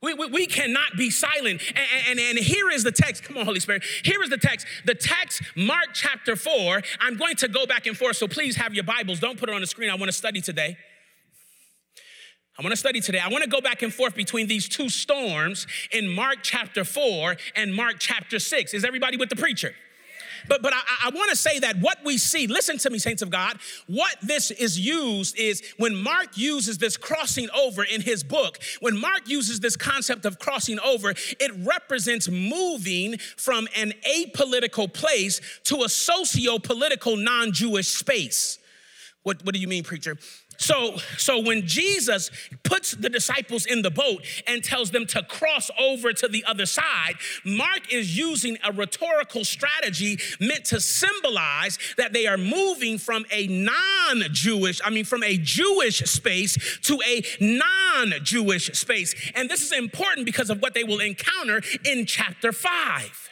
We, 0.00 0.14
we, 0.14 0.26
we, 0.28 0.46
cannot 0.46 0.96
be 0.96 1.10
silent. 1.10 1.60
And, 1.70 2.18
and, 2.18 2.20
and 2.20 2.38
here 2.38 2.70
is 2.70 2.84
the 2.84 2.92
text. 2.92 3.24
Come 3.24 3.36
on, 3.36 3.44
Holy 3.44 3.58
Spirit. 3.58 3.82
Here 4.04 4.22
is 4.22 4.30
the 4.30 4.38
text. 4.38 4.66
The 4.84 4.94
text, 4.94 5.42
Mark 5.56 5.88
chapter 5.92 6.36
4. 6.36 6.82
I'm 7.00 7.16
going 7.16 7.34
to 7.36 7.48
go 7.48 7.66
back 7.66 7.86
and 7.86 7.96
forth, 7.96 8.16
so 8.16 8.28
please 8.28 8.54
have 8.56 8.74
your 8.74 8.84
Bibles. 8.84 9.18
Don't 9.18 9.38
put 9.38 9.48
it 9.48 9.54
on 9.54 9.60
the 9.60 9.66
screen. 9.66 9.90
I 9.90 9.96
want 9.96 10.06
to 10.06 10.16
study 10.16 10.40
today. 10.40 10.76
I 12.58 12.62
want 12.62 12.72
to 12.72 12.76
study 12.76 13.00
today. 13.00 13.18
I 13.18 13.28
want 13.28 13.42
to 13.42 13.50
go 13.50 13.60
back 13.60 13.82
and 13.82 13.92
forth 13.92 14.14
between 14.14 14.46
these 14.46 14.68
two 14.68 14.88
storms 14.88 15.66
in 15.92 16.08
Mark 16.08 16.38
chapter 16.42 16.84
4 16.84 17.36
and 17.56 17.74
Mark 17.74 17.96
chapter 17.98 18.38
6. 18.38 18.74
Is 18.74 18.84
everybody 18.84 19.16
with 19.16 19.30
the 19.30 19.36
preacher? 19.36 19.74
But, 20.46 20.62
but 20.62 20.72
I, 20.72 20.80
I 21.06 21.10
want 21.10 21.30
to 21.30 21.36
say 21.36 21.58
that 21.60 21.78
what 21.78 21.98
we 22.04 22.18
see, 22.18 22.46
listen 22.46 22.78
to 22.78 22.90
me, 22.90 22.98
saints 22.98 23.22
of 23.22 23.30
God, 23.30 23.58
what 23.86 24.16
this 24.22 24.50
is 24.50 24.78
used 24.78 25.38
is 25.38 25.62
when 25.78 25.96
Mark 25.96 26.36
uses 26.36 26.78
this 26.78 26.96
crossing 26.96 27.48
over 27.56 27.82
in 27.82 28.00
his 28.00 28.22
book, 28.22 28.58
when 28.80 28.98
Mark 29.00 29.28
uses 29.28 29.60
this 29.60 29.76
concept 29.76 30.24
of 30.24 30.38
crossing 30.38 30.78
over, 30.80 31.10
it 31.10 31.52
represents 31.64 32.28
moving 32.28 33.18
from 33.36 33.68
an 33.76 33.92
apolitical 34.06 34.92
place 34.92 35.40
to 35.64 35.82
a 35.82 35.88
socio 35.88 36.58
political 36.58 37.16
non 37.16 37.52
Jewish 37.52 37.88
space. 37.88 38.58
What, 39.22 39.44
what 39.44 39.54
do 39.54 39.60
you 39.60 39.68
mean, 39.68 39.84
preacher? 39.84 40.16
So, 40.58 40.96
so 41.16 41.40
when 41.40 41.66
Jesus 41.66 42.30
puts 42.64 42.90
the 42.90 43.08
disciples 43.08 43.64
in 43.64 43.82
the 43.82 43.90
boat 43.90 44.24
and 44.46 44.62
tells 44.62 44.90
them 44.90 45.06
to 45.06 45.22
cross 45.22 45.70
over 45.78 46.12
to 46.12 46.26
the 46.26 46.44
other 46.46 46.66
side, 46.66 47.14
Mark 47.44 47.92
is 47.92 48.18
using 48.18 48.58
a 48.64 48.72
rhetorical 48.72 49.44
strategy 49.44 50.18
meant 50.40 50.64
to 50.66 50.80
symbolize 50.80 51.78
that 51.96 52.12
they 52.12 52.26
are 52.26 52.36
moving 52.36 52.98
from 52.98 53.24
a 53.30 53.46
non-Jewish, 53.46 54.80
I 54.84 54.90
mean 54.90 55.04
from 55.04 55.22
a 55.22 55.36
Jewish 55.36 56.00
space 56.00 56.78
to 56.82 57.00
a 57.06 57.22
non-Jewish 57.40 58.72
space. 58.72 59.14
And 59.36 59.48
this 59.48 59.62
is 59.62 59.72
important 59.72 60.26
because 60.26 60.50
of 60.50 60.60
what 60.60 60.74
they 60.74 60.82
will 60.82 61.00
encounter 61.00 61.62
in 61.84 62.04
chapter 62.04 62.50
5. 62.50 63.27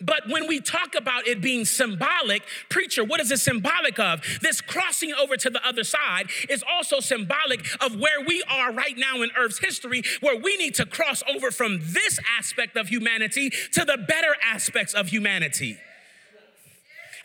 But 0.00 0.28
when 0.28 0.46
we 0.46 0.60
talk 0.60 0.94
about 0.94 1.26
it 1.26 1.40
being 1.40 1.64
symbolic, 1.64 2.42
preacher, 2.68 3.02
what 3.02 3.18
is 3.18 3.30
it 3.30 3.40
symbolic 3.40 3.98
of? 3.98 4.20
This 4.42 4.60
crossing 4.60 5.14
over 5.14 5.36
to 5.38 5.48
the 5.48 5.66
other 5.66 5.84
side 5.84 6.28
is 6.50 6.62
also 6.70 7.00
symbolic 7.00 7.64
of 7.82 7.98
where 7.98 8.20
we 8.26 8.42
are 8.48 8.72
right 8.72 8.96
now 8.96 9.22
in 9.22 9.30
Earth's 9.36 9.58
history, 9.58 10.02
where 10.20 10.36
we 10.36 10.56
need 10.58 10.74
to 10.74 10.84
cross 10.84 11.22
over 11.34 11.50
from 11.50 11.78
this 11.80 12.18
aspect 12.38 12.76
of 12.76 12.88
humanity 12.88 13.48
to 13.72 13.86
the 13.86 13.96
better 13.96 14.36
aspects 14.44 14.92
of 14.92 15.08
humanity. 15.08 15.78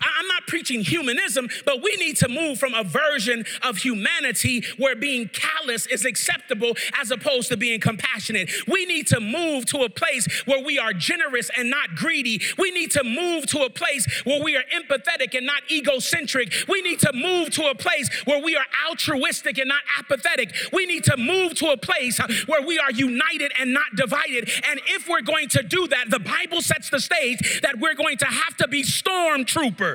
I'm 0.01 0.27
not 0.27 0.47
preaching 0.47 0.81
humanism, 0.81 1.47
but 1.65 1.81
we 1.81 1.95
need 1.97 2.17
to 2.17 2.27
move 2.27 2.59
from 2.59 2.73
a 2.73 2.83
version 2.83 3.45
of 3.63 3.77
humanity 3.77 4.63
where 4.77 4.95
being 4.95 5.29
callous 5.29 5.85
is 5.87 6.05
acceptable 6.05 6.75
as 6.99 7.11
opposed 7.11 7.49
to 7.49 7.57
being 7.57 7.79
compassionate. 7.79 8.51
We 8.67 8.85
need 8.85 9.07
to 9.07 9.19
move 9.19 9.65
to 9.67 9.79
a 9.79 9.89
place 9.89 10.27
where 10.45 10.63
we 10.63 10.79
are 10.79 10.93
generous 10.93 11.49
and 11.57 11.69
not 11.69 11.95
greedy. 11.95 12.41
We 12.57 12.71
need 12.71 12.91
to 12.91 13.03
move 13.03 13.45
to 13.47 13.63
a 13.63 13.69
place 13.69 14.05
where 14.23 14.41
we 14.41 14.55
are 14.55 14.63
empathetic 14.73 15.35
and 15.35 15.45
not 15.45 15.63
egocentric. 15.71 16.53
We 16.67 16.81
need 16.81 16.99
to 16.99 17.11
move 17.13 17.51
to 17.51 17.67
a 17.67 17.75
place 17.75 18.09
where 18.25 18.41
we 18.41 18.55
are 18.55 18.65
altruistic 18.89 19.57
and 19.57 19.67
not 19.67 19.81
apathetic. 19.97 20.53
We 20.73 20.85
need 20.85 21.03
to 21.05 21.17
move 21.17 21.55
to 21.55 21.67
a 21.71 21.77
place 21.77 22.19
where 22.47 22.61
we 22.61 22.79
are 22.79 22.91
united 22.91 23.51
and 23.59 23.73
not 23.73 23.95
divided. 23.95 24.49
And 24.69 24.81
if 24.87 25.07
we're 25.07 25.21
going 25.21 25.49
to 25.49 25.63
do 25.63 25.87
that, 25.87 26.09
the 26.09 26.19
Bible 26.19 26.61
sets 26.61 26.89
the 26.89 26.99
stage 26.99 27.61
that 27.61 27.79
we're 27.79 27.95
going 27.95 28.17
to 28.17 28.25
have 28.25 28.57
to 28.57 28.67
be 28.67 28.83
stormtroopers. 28.83 29.90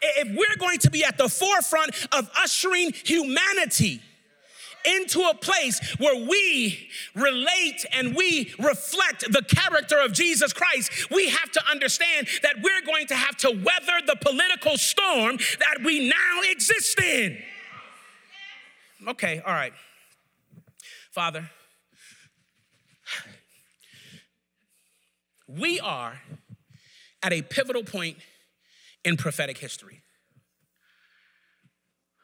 If 0.00 0.28
we're 0.36 0.56
going 0.58 0.78
to 0.80 0.90
be 0.90 1.04
at 1.04 1.18
the 1.18 1.28
forefront 1.28 1.90
of 2.12 2.30
ushering 2.36 2.92
humanity 3.04 4.00
into 4.84 5.20
a 5.20 5.34
place 5.34 5.80
where 5.98 6.16
we 6.28 6.88
relate 7.14 7.84
and 7.92 8.14
we 8.14 8.54
reflect 8.58 9.30
the 9.32 9.42
character 9.42 9.98
of 9.98 10.12
Jesus 10.12 10.52
Christ, 10.52 11.10
we 11.10 11.28
have 11.28 11.50
to 11.52 11.62
understand 11.70 12.28
that 12.42 12.56
we're 12.62 12.82
going 12.86 13.06
to 13.08 13.14
have 13.14 13.36
to 13.38 13.50
weather 13.50 14.00
the 14.06 14.16
political 14.20 14.76
storm 14.76 15.38
that 15.58 15.78
we 15.84 16.08
now 16.08 16.42
exist 16.50 17.00
in. 17.00 17.38
Okay, 19.06 19.42
all 19.44 19.52
right. 19.52 19.72
Father, 21.10 21.50
we 25.46 25.80
are 25.80 26.20
at 27.22 27.32
a 27.32 27.42
pivotal 27.42 27.84
point 27.84 28.16
in 29.04 29.16
prophetic 29.16 29.58
history 29.58 30.02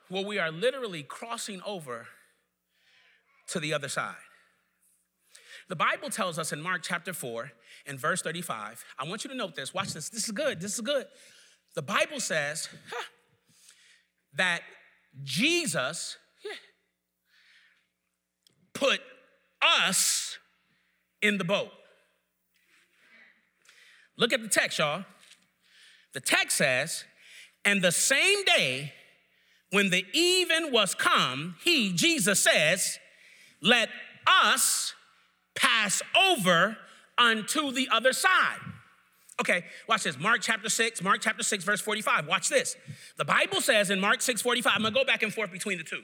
where 0.09 0.25
we 0.25 0.39
are 0.39 0.51
literally 0.51 1.03
crossing 1.03 1.61
over 1.67 2.07
to 3.49 3.61
the 3.61 3.73
other 3.73 3.89
side. 3.89 4.15
The 5.69 5.77
Bible 5.77 6.11
tells 6.11 6.39
us 6.39 6.53
in 6.53 6.61
Mark 6.61 6.83
chapter 6.83 7.13
4 7.13 7.51
and 7.87 7.99
verse 7.99 8.23
35, 8.23 8.85
I 8.99 9.09
want 9.09 9.25
you 9.25 9.31
to 9.31 9.37
note 9.37 9.55
this. 9.55 9.73
Watch 9.73 9.93
this. 9.93 10.09
This 10.09 10.25
is 10.25 10.31
good. 10.31 10.61
This 10.61 10.75
is 10.75 10.81
good. 10.81 11.07
The 11.75 11.83
Bible 11.83 12.21
says 12.21 12.69
huh, 12.91 13.03
that 14.35 14.61
Jesus 15.23 16.19
yeah, 16.45 16.53
put 18.75 19.01
us 19.63 20.39
in 21.23 21.39
the 21.39 21.45
boat. 21.45 21.71
Look 24.17 24.33
at 24.33 24.43
the 24.43 24.49
text, 24.49 24.79
y'all. 24.79 25.05
The 26.13 26.21
text 26.21 26.57
says, 26.57 27.05
and 27.65 27.83
the 27.83 27.93
same 27.93 28.45
day 28.45 28.93
when 29.71 29.91
the 29.91 30.05
even 30.13 30.71
was 30.73 30.95
come, 30.95 31.57
he, 31.65 31.93
Jesus 31.93 32.41
says, 32.41 32.99
let 33.61 33.89
us 34.27 34.95
pass 35.57 36.03
over 36.17 36.77
unto 37.19 37.73
the 37.73 37.89
other 37.91 38.13
side. 38.13 38.59
Okay, 39.41 39.65
watch 39.89 40.05
this. 40.05 40.19
Mark 40.19 40.41
chapter 40.43 40.69
6, 40.69 41.03
Mark 41.03 41.21
chapter 41.21 41.43
6, 41.43 41.65
verse 41.65 41.81
45. 41.81 42.29
Watch 42.29 42.49
this. 42.49 42.77
The 43.17 43.25
Bible 43.25 43.61
says 43.61 43.91
in 43.91 43.99
Mark 43.99 44.23
6 44.23 44.43
45, 44.43 44.73
I'm 44.77 44.83
gonna 44.83 44.95
go 44.95 45.05
back 45.05 45.25
and 45.25 45.35
forth 45.35 45.51
between 45.51 45.79
the 45.79 45.85
two. 45.85 46.03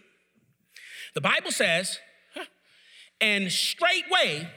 The 1.15 1.21
Bible 1.21 1.53
says, 1.53 1.99
And 3.21 3.53
straightway, 3.53 4.49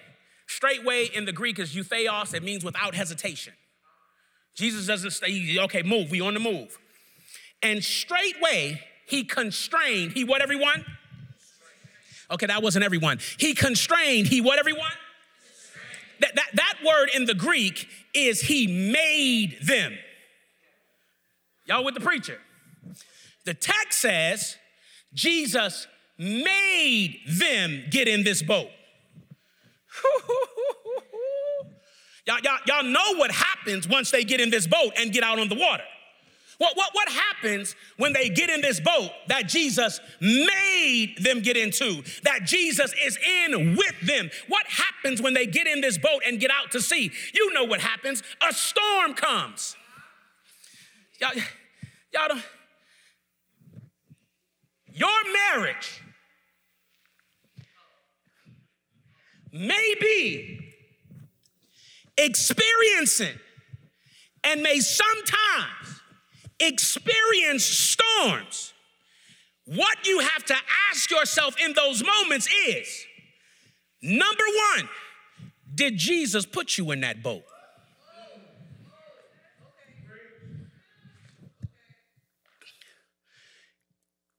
straightway 0.54 1.06
in 1.06 1.26
the 1.26 1.32
Greek 1.32 1.60
is 1.60 1.76
euthaos, 1.76 2.34
it 2.34 2.44
means 2.44 2.64
without 2.64 2.96
hesitation. 2.96 3.54
Jesus 4.56 4.86
doesn't 4.86 5.12
say, 5.12 5.58
okay, 5.60 5.82
move, 5.82 6.12
we 6.12 6.22
on 6.22 6.34
the 6.34 6.40
move. 6.40 6.78
And 7.62 7.84
straightway, 7.84 8.82
he 9.08 9.24
constrained, 9.24 10.12
he 10.14 10.24
what 10.24 10.42
everyone? 10.42 10.86
Okay, 12.32 12.46
that 12.46 12.62
wasn't 12.62 12.86
everyone. 12.86 13.20
He 13.38 13.54
constrained, 13.54 14.28
he 14.28 14.42
what 14.42 14.60
everyone? 14.60 14.92
That, 16.20 16.36
that, 16.36 16.50
that 16.54 16.76
word 16.86 17.10
in 17.16 17.26
the 17.26 17.34
Greek 17.34 17.88
is 18.14 18.42
he 18.42 18.92
made 18.92 19.58
them. 19.62 19.94
Y'all 21.66 21.84
with 21.84 21.96
the 21.96 22.02
preacher? 22.02 22.40
The 23.46 23.54
text 23.54 24.00
says 24.00 24.58
Jesus 25.14 25.88
made 26.18 27.20
them 27.28 27.84
get 27.90 28.08
in 28.08 28.24
this 28.24 28.42
boat. 28.42 28.70
y'all, 32.26 32.40
y'all, 32.44 32.60
y'all 32.68 32.84
know 32.84 33.18
what 33.18 33.32
happens 33.32 33.88
once 33.88 34.12
they 34.12 34.24
get 34.24 34.42
in 34.42 34.50
this 34.50 34.68
boat 34.68 34.94
and 34.98 35.12
get 35.12 35.24
out 35.24 35.40
on 35.40 35.50
the 35.50 35.56
water. 35.56 35.84
What, 36.58 36.78
what, 36.78 36.90
what 36.94 37.10
happens 37.10 37.76
when 37.98 38.14
they 38.14 38.30
get 38.30 38.50
in 38.50 38.62
this 38.62 38.80
boat 38.80 39.10
that 39.28 39.48
Jesus 39.48 40.00
made 40.22 41.16
them 41.20 41.42
get 41.42 41.58
into, 41.58 42.04
that 42.24 42.46
Jesus 42.46 42.94
is 43.04 43.18
in 43.18 43.76
with 43.76 44.00
them? 44.02 44.30
What 44.48 44.66
happens 44.68 45.22
when 45.22 45.34
they 45.34 45.46
get 45.46 45.68
in 45.68 45.82
this 45.82 45.98
boat 45.98 46.22
and 46.26 46.40
get 46.40 46.52
out 46.52 46.72
to 46.72 46.82
sea? 46.82 47.12
You 47.34 47.54
know 47.54 47.64
what 47.64 47.82
happens. 47.82 48.24
A 48.48 48.54
storm 48.54 49.14
comes. 49.14 49.76
Y'all, 51.20 51.34
y'all 52.14 52.28
don't. 52.30 52.44
Your 54.94 55.10
marriage 55.52 56.02
may 59.54 59.94
be 60.02 60.60
experiencing 62.18 63.40
and 64.44 64.62
may 64.62 64.80
sometimes 64.80 66.02
experience 66.60 67.64
storms. 67.64 68.74
What 69.66 70.06
you 70.06 70.20
have 70.20 70.44
to 70.46 70.56
ask 70.92 71.10
yourself 71.10 71.56
in 71.64 71.74
those 71.74 72.04
moments 72.04 72.50
is 72.68 73.06
number 74.02 74.44
one, 74.76 74.90
did 75.74 75.98
Jesus 75.98 76.46
put 76.46 76.78
you 76.78 76.92
in 76.92 77.02
that 77.02 77.24
boat? 77.24 77.44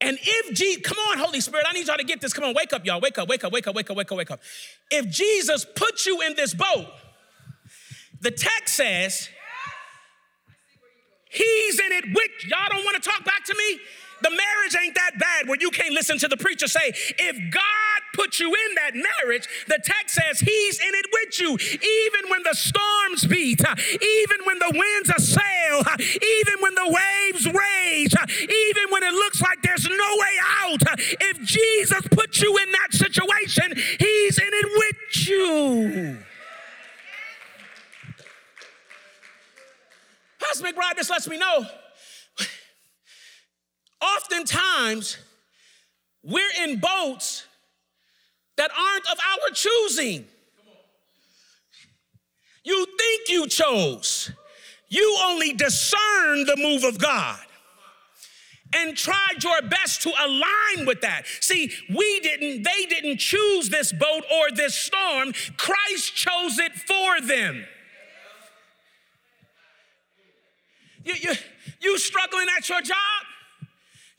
And 0.05 0.19
if 0.21 0.55
Jesus, 0.55 0.83
come 0.83 0.99
on, 1.11 1.19
Holy 1.19 1.41
Spirit, 1.41 1.67
I 1.69 1.73
need 1.73 1.87
y'all 1.87 1.97
to 1.97 2.05
get 2.05 2.21
this. 2.21 2.33
Come 2.33 2.45
on, 2.45 2.55
wake 2.55 2.73
up, 2.73 2.85
y'all. 2.85 3.01
Wake 3.01 3.19
up, 3.19 3.29
wake 3.29 3.45
up, 3.45 3.53
wake 3.53 3.67
up, 3.67 3.75
wake 3.75 3.91
up, 3.91 3.97
wake 3.97 4.13
up, 4.13 4.19
wake 4.19 4.31
up. 4.31 4.41
If 4.91 5.09
Jesus 5.09 5.65
put 5.65 6.05
you 6.07 6.21
in 6.21 6.35
this 6.37 6.55
boat, 6.55 6.87
the 8.21 8.31
text 8.31 8.77
says, 8.77 9.29
He's 11.31 11.81
in 11.81 11.91
it 11.91 12.05
with 12.15 12.31
y'all. 12.49 12.69
Don't 12.71 12.85
want 12.85 13.03
to 13.03 13.11
talk 13.11 13.25
back 13.25 13.45
to 13.47 13.55
me? 13.55 13.81
The 14.25 14.31
marriage 14.31 14.75
ain't 14.83 14.95
that 14.95 15.19
bad 15.19 15.49
where 15.49 15.59
you 15.61 15.71
can't 15.71 15.93
listen 15.93 16.17
to 16.19 16.29
the 16.29 16.37
preacher 16.39 16.67
say, 16.67 16.95
if 17.19 17.53
God 17.53 18.01
put 18.15 18.41
you 18.41 18.49
in 18.49 18.75
that 18.77 18.95
marriage, 18.95 19.47
the 19.69 19.79
text 19.85 20.15
says 20.15 20.41
he's 20.41 20.81
in 20.81 20.95
it 20.95 21.07
with 21.13 21.39
you. 21.39 21.51
Even 21.53 22.31
when 22.31 22.43
the 22.43 22.55
storms 22.55 23.27
beat, 23.27 23.61
even 23.61 24.47
when 24.47 24.59
the 24.59 24.73
winds 24.73 25.11
assail, 25.11 25.85
even 26.01 26.55
when 26.61 26.75
the 26.75 26.89
waves 26.89 27.45
rage, 27.45 28.15
even 28.41 28.85
when 28.89 29.03
it 29.03 29.13
looks 29.13 29.43
like 29.43 29.61
there's 29.63 29.87
no 29.87 30.17
way 30.17 30.37
out, 30.63 30.83
if 31.21 31.43
Jesus 31.43 32.01
put 32.11 32.41
you 32.41 32.57
in 32.57 32.73
that 32.73 32.95
situation, 32.95 33.75
he's 33.77 34.39
in 34.39 34.51
it 34.51 34.69
with 34.79 35.29
you. 35.29 36.19
Pastor 40.41 40.65
McBride, 40.65 40.97
this 40.97 41.11
lets 41.11 41.29
me 41.29 41.37
know 41.37 41.67
oftentimes 44.17 45.19
we're 46.23 46.51
in 46.63 46.79
boats 46.79 47.47
that 48.57 48.71
aren't 48.71 49.11
of 49.11 49.19
our 49.19 49.51
choosing. 49.53 50.27
You 52.65 52.87
think 52.99 53.29
you 53.29 53.47
chose, 53.47 54.31
you 54.89 55.19
only 55.25 55.53
discern 55.53 56.47
the 56.47 56.57
move 56.57 56.85
of 56.85 56.99
God 56.99 57.41
and 58.75 58.97
tried 58.97 59.43
your 59.43 59.63
best 59.63 60.03
to 60.03 60.11
align 60.11 60.87
with 60.87 61.01
that. 61.03 61.25
See, 61.41 61.71
we 61.95 62.21
didn't, 62.21 62.63
they 62.63 62.87
didn't 62.87 63.19
choose 63.19 63.69
this 63.69 63.93
boat 63.93 64.25
or 64.33 64.51
this 64.55 64.75
storm, 64.75 65.33
Christ 65.57 66.15
chose 66.15 66.59
it 66.59 66.73
for 66.73 67.21
them. 67.21 67.65
You, 71.05 71.15
you, 71.21 71.33
you 71.81 71.99
struggling 71.99 72.47
at 72.57 72.69
your 72.69 72.81
job? 72.81 72.97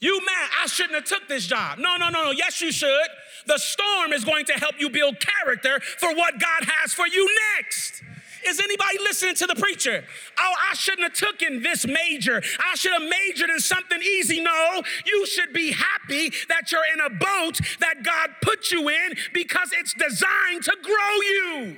You 0.05 0.19
mad, 0.19 0.49
I 0.61 0.67
shouldn't 0.67 0.93
have 0.93 1.05
took 1.05 1.27
this 1.27 1.47
job. 1.47 1.79
No, 1.79 1.97
no, 1.97 2.09
no, 2.09 2.25
no. 2.25 2.29
Yes, 2.29 2.61
you 2.61 2.71
should. 2.71 3.07
The 3.47 3.57
storm 3.57 4.13
is 4.13 4.23
going 4.23 4.45
to 4.45 4.53
help 4.53 4.75
you 4.77 4.87
build 4.87 5.15
character 5.19 5.79
for 5.97 6.13
what 6.13 6.39
God 6.39 6.63
has 6.63 6.93
for 6.93 7.07
you 7.07 7.27
next. 7.57 8.03
Is 8.47 8.59
anybody 8.59 8.99
listening 8.99 9.33
to 9.33 9.47
the 9.47 9.55
preacher? 9.55 10.03
Oh, 10.39 10.53
I 10.71 10.75
shouldn't 10.75 11.01
have 11.01 11.31
taken 11.31 11.63
this 11.63 11.87
major. 11.87 12.43
I 12.59 12.75
should 12.75 12.91
have 12.91 13.01
majored 13.01 13.49
in 13.49 13.59
something 13.59 13.99
easy. 13.99 14.41
No, 14.41 14.83
you 15.07 15.25
should 15.25 15.51
be 15.51 15.71
happy 15.71 16.31
that 16.49 16.71
you're 16.71 16.85
in 16.93 16.99
a 16.99 17.09
boat 17.09 17.59
that 17.79 18.03
God 18.03 18.29
put 18.43 18.69
you 18.69 18.87
in 18.87 19.15
because 19.33 19.71
it's 19.75 19.95
designed 19.95 20.61
to 20.65 20.77
grow 20.83 21.63
you. 21.63 21.77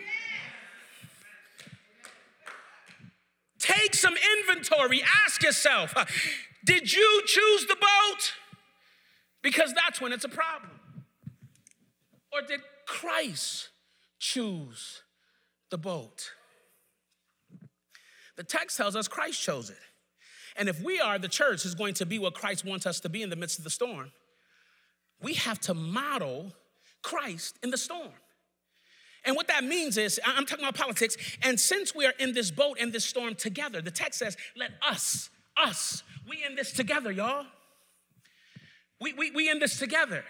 Take 3.60 3.96
some 3.96 4.16
inventory. 4.38 5.02
Ask 5.26 5.44
yourself 5.44 5.94
uh, 5.96 6.04
did 6.66 6.92
you 6.92 7.22
choose 7.26 7.66
the 7.68 7.76
boat? 7.76 8.34
Because 9.42 9.74
that's 9.74 10.02
when 10.02 10.12
it's 10.12 10.26
a 10.26 10.30
problem. 10.30 10.72
Or 12.34 12.42
did 12.42 12.62
Christ 12.86 13.70
choose 14.20 15.04
the 15.70 15.78
boat? 15.78 16.32
The 18.36 18.44
text 18.44 18.78
tells 18.78 18.96
us 18.96 19.08
Christ 19.08 19.42
chose 19.42 19.70
it. 19.70 19.78
And 20.56 20.68
if 20.70 20.82
we 20.82 21.00
are 21.00 21.20
the 21.20 21.28
church 21.28 21.66
is 21.66 21.76
going 21.76 21.94
to 21.96 22.06
be 22.06 22.20
what 22.20 22.34
Christ 22.34 22.66
wants 22.66 22.86
us 22.86 23.00
to 23.02 23.10
be 23.10 23.22
in 23.22 23.30
the 23.30 23.36
midst 23.36 23.58
of 23.60 23.64
the 23.64 23.70
storm, 23.70 24.12
we 25.22 25.34
have 25.36 25.60
to 25.62 25.74
model 25.74 26.54
Christ 27.02 27.58
in 27.64 27.70
the 27.70 27.78
storm. 27.78 28.14
And 29.26 29.36
what 29.36 29.48
that 29.48 29.64
means 29.64 29.98
is, 29.98 30.20
I'm 30.26 30.46
talking 30.46 30.64
about 30.64 30.76
politics, 30.76 31.18
and 31.42 31.60
since 31.60 31.94
we 31.94 32.06
are 32.06 32.14
in 32.20 32.34
this 32.34 32.50
boat 32.50 32.78
and 32.80 32.94
this 32.94 33.06
storm 33.06 33.36
together, 33.36 33.82
the 33.82 33.92
text 33.92 34.20
says, 34.20 34.38
let 34.56 34.72
us, 34.88 35.30
us, 35.64 36.04
we 36.28 36.44
in 36.44 36.56
this 36.56 36.72
together, 36.72 37.12
y'all. 37.12 37.46
We, 39.00 39.14
we, 39.14 39.32
we 39.32 39.50
in 39.50 39.60
this 39.60 39.78
together. 39.78 40.24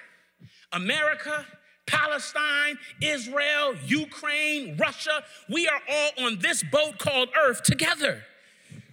America, 0.72 1.46
Palestine, 1.86 2.78
Israel, 3.02 3.76
Ukraine, 3.86 4.76
Russia, 4.78 5.24
we 5.50 5.68
are 5.68 5.80
all 5.90 6.26
on 6.26 6.40
this 6.40 6.64
boat 6.64 7.00
called 7.00 7.30
Earth 7.42 7.64
together. 7.64 8.24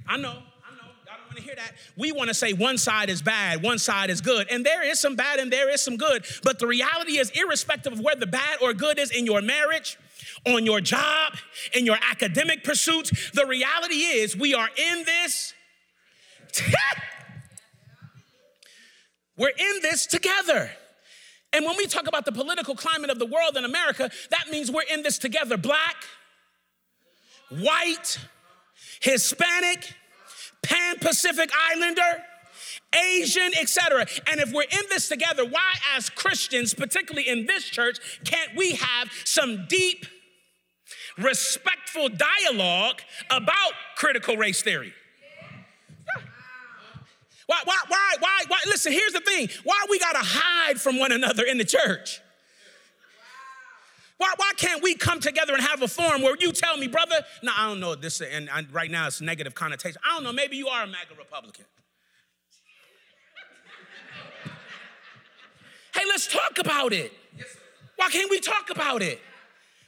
I 0.06 0.16
know, 0.16 0.28
I 0.28 0.30
know, 0.30 0.90
y'all 1.06 1.16
don't 1.16 1.26
want 1.26 1.36
to 1.36 1.42
hear 1.42 1.56
that. 1.56 1.72
We 1.96 2.12
want 2.12 2.28
to 2.28 2.34
say 2.34 2.52
one 2.52 2.78
side 2.78 3.10
is 3.10 3.20
bad, 3.20 3.62
one 3.62 3.78
side 3.78 4.10
is 4.10 4.20
good, 4.20 4.48
and 4.50 4.64
there 4.64 4.88
is 4.88 5.00
some 5.00 5.16
bad 5.16 5.40
and 5.40 5.52
there 5.52 5.68
is 5.70 5.82
some 5.82 5.96
good. 5.96 6.24
But 6.44 6.60
the 6.60 6.68
reality 6.68 7.18
is, 7.18 7.30
irrespective 7.30 7.94
of 7.94 8.00
where 8.00 8.16
the 8.16 8.28
bad 8.28 8.58
or 8.62 8.72
good 8.72 8.98
is 8.98 9.10
in 9.10 9.26
your 9.26 9.42
marriage, 9.42 9.98
on 10.46 10.64
your 10.64 10.80
job, 10.80 11.34
in 11.74 11.84
your 11.84 11.98
academic 12.10 12.62
pursuits, 12.62 13.32
the 13.32 13.46
reality 13.46 13.96
is 13.96 14.36
we 14.36 14.54
are 14.54 14.68
in 14.76 15.04
this 15.04 15.52
We're 19.36 19.48
in 19.48 19.82
this 19.82 20.06
together. 20.06 20.70
And 21.52 21.64
when 21.64 21.76
we 21.76 21.86
talk 21.86 22.08
about 22.08 22.24
the 22.24 22.32
political 22.32 22.74
climate 22.74 23.10
of 23.10 23.18
the 23.18 23.26
world 23.26 23.56
in 23.56 23.64
America, 23.64 24.10
that 24.30 24.48
means 24.50 24.70
we're 24.70 24.82
in 24.92 25.02
this 25.02 25.18
together 25.18 25.56
black, 25.56 25.96
white, 27.48 28.18
Hispanic, 29.00 29.94
Pan 30.62 30.96
Pacific 30.98 31.50
Islander. 31.72 32.24
Asian, 32.94 33.50
etc. 33.60 34.06
And 34.30 34.40
if 34.40 34.52
we're 34.52 34.62
in 34.62 34.82
this 34.88 35.08
together, 35.08 35.44
why, 35.44 35.74
as 35.96 36.08
Christians, 36.10 36.74
particularly 36.74 37.28
in 37.28 37.44
this 37.44 37.64
church, 37.64 37.98
can't 38.24 38.54
we 38.56 38.72
have 38.72 39.10
some 39.24 39.66
deep, 39.68 40.06
respectful 41.18 42.08
dialogue 42.08 43.02
about 43.30 43.72
critical 43.96 44.36
race 44.36 44.62
theory? 44.62 44.92
Why, 47.54 47.60
why, 47.64 47.80
why, 47.88 48.16
why, 48.20 48.40
why? 48.48 48.58
Listen, 48.66 48.92
here's 48.92 49.12
the 49.12 49.20
thing. 49.20 49.48
Why 49.62 49.86
we 49.88 49.98
gotta 49.98 50.20
hide 50.20 50.80
from 50.80 50.98
one 50.98 51.12
another 51.12 51.44
in 51.44 51.58
the 51.58 51.64
church? 51.64 52.20
Why, 54.16 54.32
why 54.36 54.52
can't 54.56 54.82
we 54.82 54.94
come 54.94 55.20
together 55.20 55.52
and 55.54 55.62
have 55.62 55.82
a 55.82 55.88
forum 55.88 56.22
where 56.22 56.36
you 56.38 56.52
tell 56.52 56.76
me, 56.76 56.88
brother, 56.88 57.16
no, 57.42 57.52
I 57.56 57.68
don't 57.68 57.80
know 57.80 57.94
this, 57.94 58.20
and, 58.20 58.48
and 58.52 58.72
right 58.72 58.90
now 58.90 59.06
it's 59.06 59.20
negative 59.20 59.54
connotation. 59.54 60.00
I 60.04 60.14
don't 60.14 60.24
know, 60.24 60.32
maybe 60.32 60.56
you 60.56 60.68
are 60.68 60.84
a 60.84 60.86
MAGA 60.86 61.14
Republican. 61.18 61.64
hey, 65.94 66.02
let's 66.08 66.26
talk 66.26 66.58
about 66.58 66.92
it. 66.92 67.12
Why 67.96 68.08
can't 68.08 68.30
we 68.30 68.40
talk 68.40 68.70
about 68.70 69.02
it? 69.02 69.20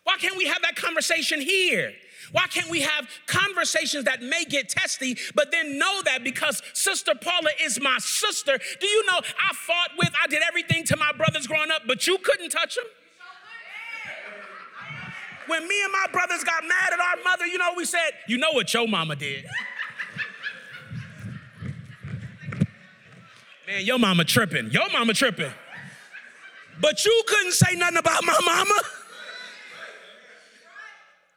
Why 0.05 0.16
can't 0.18 0.37
we 0.37 0.46
have 0.46 0.62
that 0.62 0.76
conversation 0.76 1.40
here? 1.40 1.92
Why 2.32 2.46
can't 2.46 2.70
we 2.70 2.80
have 2.80 3.08
conversations 3.26 4.04
that 4.04 4.22
may 4.22 4.44
get 4.44 4.68
testy, 4.68 5.16
but 5.34 5.50
then 5.50 5.78
know 5.78 6.02
that 6.02 6.24
because 6.24 6.62
Sister 6.72 7.12
Paula 7.14 7.50
is 7.62 7.80
my 7.80 7.98
sister? 7.98 8.58
Do 8.80 8.86
you 8.86 9.06
know 9.06 9.18
I 9.18 9.54
fought 9.54 9.90
with, 9.98 10.12
I 10.22 10.26
did 10.26 10.42
everything 10.46 10.84
to 10.84 10.96
my 10.96 11.12
brothers 11.12 11.46
growing 11.46 11.70
up, 11.70 11.82
but 11.86 12.06
you 12.06 12.18
couldn't 12.18 12.50
touch 12.50 12.76
them? 12.76 12.84
When 15.46 15.66
me 15.68 15.82
and 15.84 15.92
my 15.92 16.06
brothers 16.10 16.42
got 16.42 16.64
mad 16.64 16.92
at 16.92 16.98
our 16.98 17.22
mother, 17.22 17.46
you 17.46 17.58
know, 17.58 17.72
we 17.76 17.84
said, 17.84 18.10
You 18.26 18.36
know 18.36 18.50
what 18.52 18.72
your 18.74 18.88
mama 18.88 19.14
did. 19.14 19.46
Man, 23.66 23.84
your 23.84 23.98
mama 23.98 24.24
tripping. 24.24 24.70
Your 24.70 24.88
mama 24.90 25.14
tripping. 25.14 25.52
But 26.80 27.04
you 27.04 27.22
couldn't 27.26 27.52
say 27.52 27.74
nothing 27.74 27.98
about 27.98 28.24
my 28.24 28.38
mama. 28.44 28.80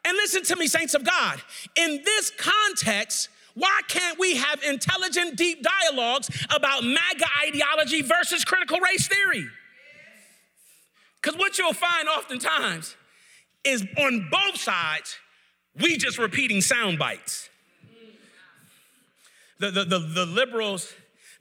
And 0.06 0.16
listen 0.16 0.44
to 0.44 0.56
me, 0.56 0.68
saints 0.68 0.94
of 0.94 1.04
God. 1.04 1.42
In 1.76 2.02
this 2.04 2.32
context, 2.38 3.30
why 3.54 3.82
can't 3.88 4.18
we 4.18 4.38
have 4.38 4.64
intelligent, 4.64 5.36
deep 5.36 5.64
dialogues 5.64 6.30
about 6.50 6.84
MAGA 6.84 7.26
ideology 7.48 8.02
versus 8.02 8.46
critical 8.46 8.80
race 8.80 9.08
theory? 9.08 9.46
Because 11.22 11.38
what 11.38 11.58
you'll 11.58 11.74
find 11.74 12.08
oftentimes 12.08 12.96
is 13.66 13.86
on 13.98 14.30
both 14.32 14.58
sides, 14.58 15.18
we 15.76 15.98
just 15.98 16.18
repeating 16.18 16.62
sound 16.62 16.98
bites. 16.98 17.50
The, 19.60 19.72
the, 19.72 19.84
the, 19.84 20.00
the 20.00 20.26
liberals 20.26 20.94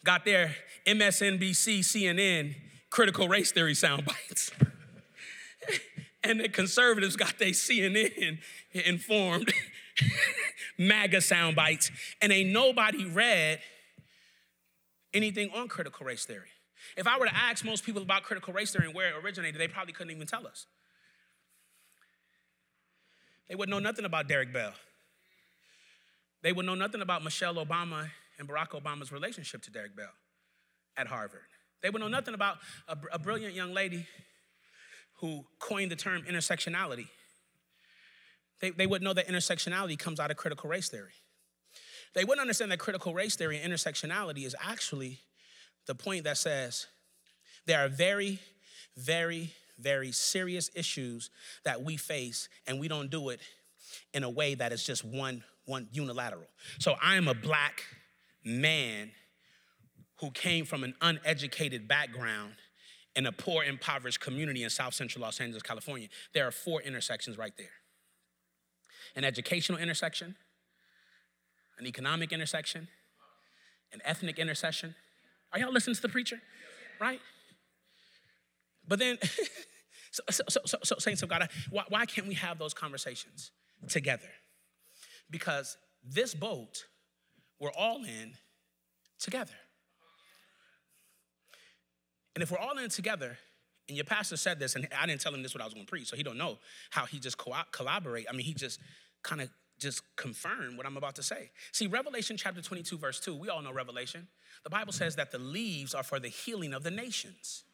got 0.05 0.25
their 0.25 0.57
MSNBC, 0.87 1.81
CNN 1.81 2.57
critical 2.91 3.29
race 3.29 3.53
theory 3.53 3.75
sound 3.75 4.05
bites. 4.05 4.51
and 6.23 6.41
the 6.41 6.49
conservatives 6.49 7.17
got 7.17 7.39
their 7.39 7.51
CNN 7.51 8.39
informed 8.73 9.53
MAGA 10.79 11.21
sound 11.21 11.57
bites, 11.57 11.91
and 12.21 12.33
ain't 12.33 12.51
nobody 12.51 13.05
read 13.05 13.61
anything 15.15 15.51
on 15.55 15.69
critical 15.69 16.07
race 16.07 16.25
theory. 16.25 16.49
If 16.97 17.07
I 17.07 17.19
were 17.19 17.27
to 17.27 17.35
ask 17.35 17.65
most 17.65 17.85
people 17.85 18.03
about 18.03 18.23
critical 18.23 18.53
race 18.53 18.73
theory 18.73 18.87
and 18.87 18.95
where 18.95 19.09
it 19.09 19.25
originated, 19.25 19.61
they 19.61 19.69
probably 19.69 19.93
couldn't 19.93 20.15
even 20.15 20.27
tell 20.27 20.47
us. 20.47 20.67
They 23.49 23.55
would 23.55 23.69
know 23.69 23.79
nothing 23.79 24.05
about 24.05 24.29
Derek 24.29 24.53
Bell. 24.53 24.73
They 26.43 26.53
would 26.53 26.67
know 26.67 26.75
nothing 26.75 27.01
about 27.01 27.25
Michelle 27.25 27.55
Obama 27.55 28.11
and 28.39 28.49
Barack 28.49 28.71
Obama's 28.71 29.11
relationship 29.11 29.63
to 29.63 29.71
Derek 29.71 29.97
Bell 29.97 30.13
at 30.97 31.07
Harvard. 31.07 31.41
They 31.83 31.91
would 31.91 32.01
know 32.01 32.09
nothing 32.09 32.35
about 32.35 32.59
a, 32.87 32.97
a 33.13 33.19
brilliant 33.19 33.55
young 33.55 33.73
lady 33.73 34.07
who 35.21 35.45
coined 35.59 35.91
the 35.91 35.97
term 35.97 36.23
intersectionality. 36.23 37.09
They, 38.61 38.71
they 38.71 38.87
wouldn't 38.87 39.05
know 39.05 39.15
that 39.15 39.29
intersectionality 39.29 39.99
comes 39.99 40.21
out 40.21 40.31
of 40.31 40.37
critical 40.37 40.69
race 40.69 40.89
theory. 40.89 41.13
They 42.15 42.25
wouldn't 42.25 42.41
understand 42.41 42.73
that 42.73 42.79
critical 42.79 43.15
race 43.15 43.37
theory 43.37 43.61
and 43.61 43.73
intersectionality 43.73 44.45
is 44.45 44.57
actually 44.61 45.21
the 45.87 45.95
point 45.95 46.25
that 46.25 46.39
says 46.39 46.87
there 47.67 47.85
are 47.85 47.89
very, 47.89 48.41
very, 48.97 49.53
very 49.79 50.11
serious 50.13 50.71
issues 50.75 51.31
that 51.65 51.83
we 51.83 51.97
face, 51.97 52.49
and 52.67 52.81
we 52.81 52.89
don't 52.89 53.11
do 53.11 53.29
it 53.29 53.41
in 54.15 54.25
a 54.25 54.31
way 54.31 54.55
that 54.55 54.73
is 54.73 54.85
just 54.85 55.05
one, 55.05 55.45
one 55.67 55.89
unilateral. 55.93 56.49
So 56.79 56.95
I 57.03 57.17
am 57.17 57.29
a 57.29 57.35
black 57.35 57.85
man 58.45 59.13
who 60.21 60.31
came 60.31 60.65
from 60.65 60.83
an 60.83 60.95
uneducated 61.01 61.87
background 61.87 62.55
in 63.19 63.27
a 63.27 63.33
poor, 63.33 63.65
impoverished 63.65 64.21
community 64.21 64.63
in 64.63 64.71
South 64.71 64.95
Central 64.95 65.23
Los 65.23 65.41
Angeles, 65.41 65.65
California. 65.65 66.07
There 66.33 66.47
are 66.47 66.53
four 66.53 66.81
intersections 66.81 67.37
right 67.37 67.53
there 67.59 67.67
an 69.17 69.25
educational 69.25 69.79
intersection, 69.79 70.37
an 71.79 71.87
economic 71.87 72.31
intersection, 72.33 72.87
an 73.93 74.01
ethnic 74.05 74.39
intersection. 74.39 74.95
Are 75.53 75.59
y'all 75.59 75.73
listening 75.73 75.97
to 75.97 76.03
the 76.03 76.09
preacher? 76.09 76.41
Right? 77.01 77.21
But 78.87 79.01
then, 79.01 79.19
so, 80.13 80.23
so, 80.31 80.45
so, 80.65 80.79
so, 80.85 80.97
saints 80.99 81.23
of 81.23 81.29
God, 81.29 81.49
why, 81.71 81.85
why 81.89 82.07
can't 82.07 82.29
we 82.29 82.35
have 82.35 82.59
those 82.59 82.73
conversations 82.73 83.51
together? 83.89 84.31
Because 85.29 85.77
this 86.05 86.35
boat, 86.35 86.85
we're 87.59 87.73
all 87.73 88.05
in 88.05 88.35
together. 89.19 89.55
And 92.35 92.43
if 92.43 92.51
we're 92.51 92.59
all 92.59 92.77
in 92.79 92.85
it 92.85 92.91
together, 92.91 93.39
and 93.89 93.97
your 93.97 94.05
pastor 94.05 94.37
said 94.37 94.59
this, 94.59 94.75
and 94.75 94.87
I 94.99 95.07
didn't 95.07 95.21
tell 95.21 95.35
him 95.35 95.43
this 95.43 95.55
what 95.55 95.63
I 95.63 95.65
was 95.65 95.75
going 95.75 95.87
to 95.87 95.91
preach, 95.91 96.09
so 96.09 96.17
he 96.17 96.23
don't 96.23 96.37
know 96.37 96.59
how 96.91 97.07
he 97.07 97.19
just 97.19 97.39
co- 97.39 97.55
collaborate. 97.73 98.27
I 98.29 98.33
mean, 98.33 98.45
he 98.45 98.55
just 98.55 98.81
kind 99.23 99.41
of 99.41 99.49
just 99.79 100.03
confirmed 100.17 100.77
what 100.77 100.87
I'm 100.87 100.97
about 100.97 101.15
to 101.17 101.23
say. 101.23 101.51
See, 101.73 101.87
Revelation 101.87 102.37
chapter 102.37 102.61
22, 102.61 102.99
verse 102.99 103.21
2, 103.21 103.35
we 103.35 103.49
all 103.49 103.63
know 103.63 103.73
Revelation. 103.73 104.27
The 104.65 104.71
Bible 104.71 104.93
says 104.93 105.17
that 105.17 105.31
the 105.31 105.39
leaves 105.39 105.95
are 105.95 106.03
for 106.03 106.19
the 106.21 106.29
healing 106.29 106.75
of 106.75 106.83
the 106.83 106.91
nations. 106.91 107.65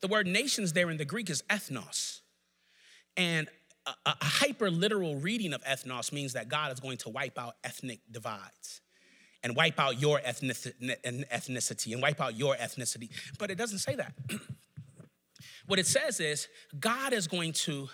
The 0.00 0.08
word 0.08 0.26
nations 0.26 0.72
there 0.72 0.90
in 0.90 0.96
the 0.96 1.04
Greek 1.04 1.30
is 1.30 1.42
ethnos. 1.48 2.20
And 3.16 3.48
a, 3.86 3.92
a 4.04 4.24
hyper 4.24 4.70
literal 4.70 5.16
reading 5.16 5.52
of 5.52 5.62
ethnos 5.64 6.12
means 6.12 6.32
that 6.34 6.48
God 6.48 6.72
is 6.72 6.80
going 6.80 6.98
to 6.98 7.08
wipe 7.08 7.38
out 7.38 7.56
ethnic 7.64 8.00
divides 8.10 8.80
and 9.46 9.54
wipe 9.54 9.78
out 9.78 10.00
your 10.00 10.18
ethnicity 10.18 11.92
and 11.92 12.02
wipe 12.02 12.20
out 12.20 12.36
your 12.36 12.56
ethnicity. 12.56 13.10
But 13.38 13.52
it 13.52 13.54
doesn't 13.54 13.78
say 13.78 13.94
that. 13.94 14.12
what 15.68 15.78
it 15.78 15.86
says 15.86 16.18
is 16.18 16.48
God 16.80 17.12
is 17.12 17.28
going 17.28 17.52
to 17.52 17.88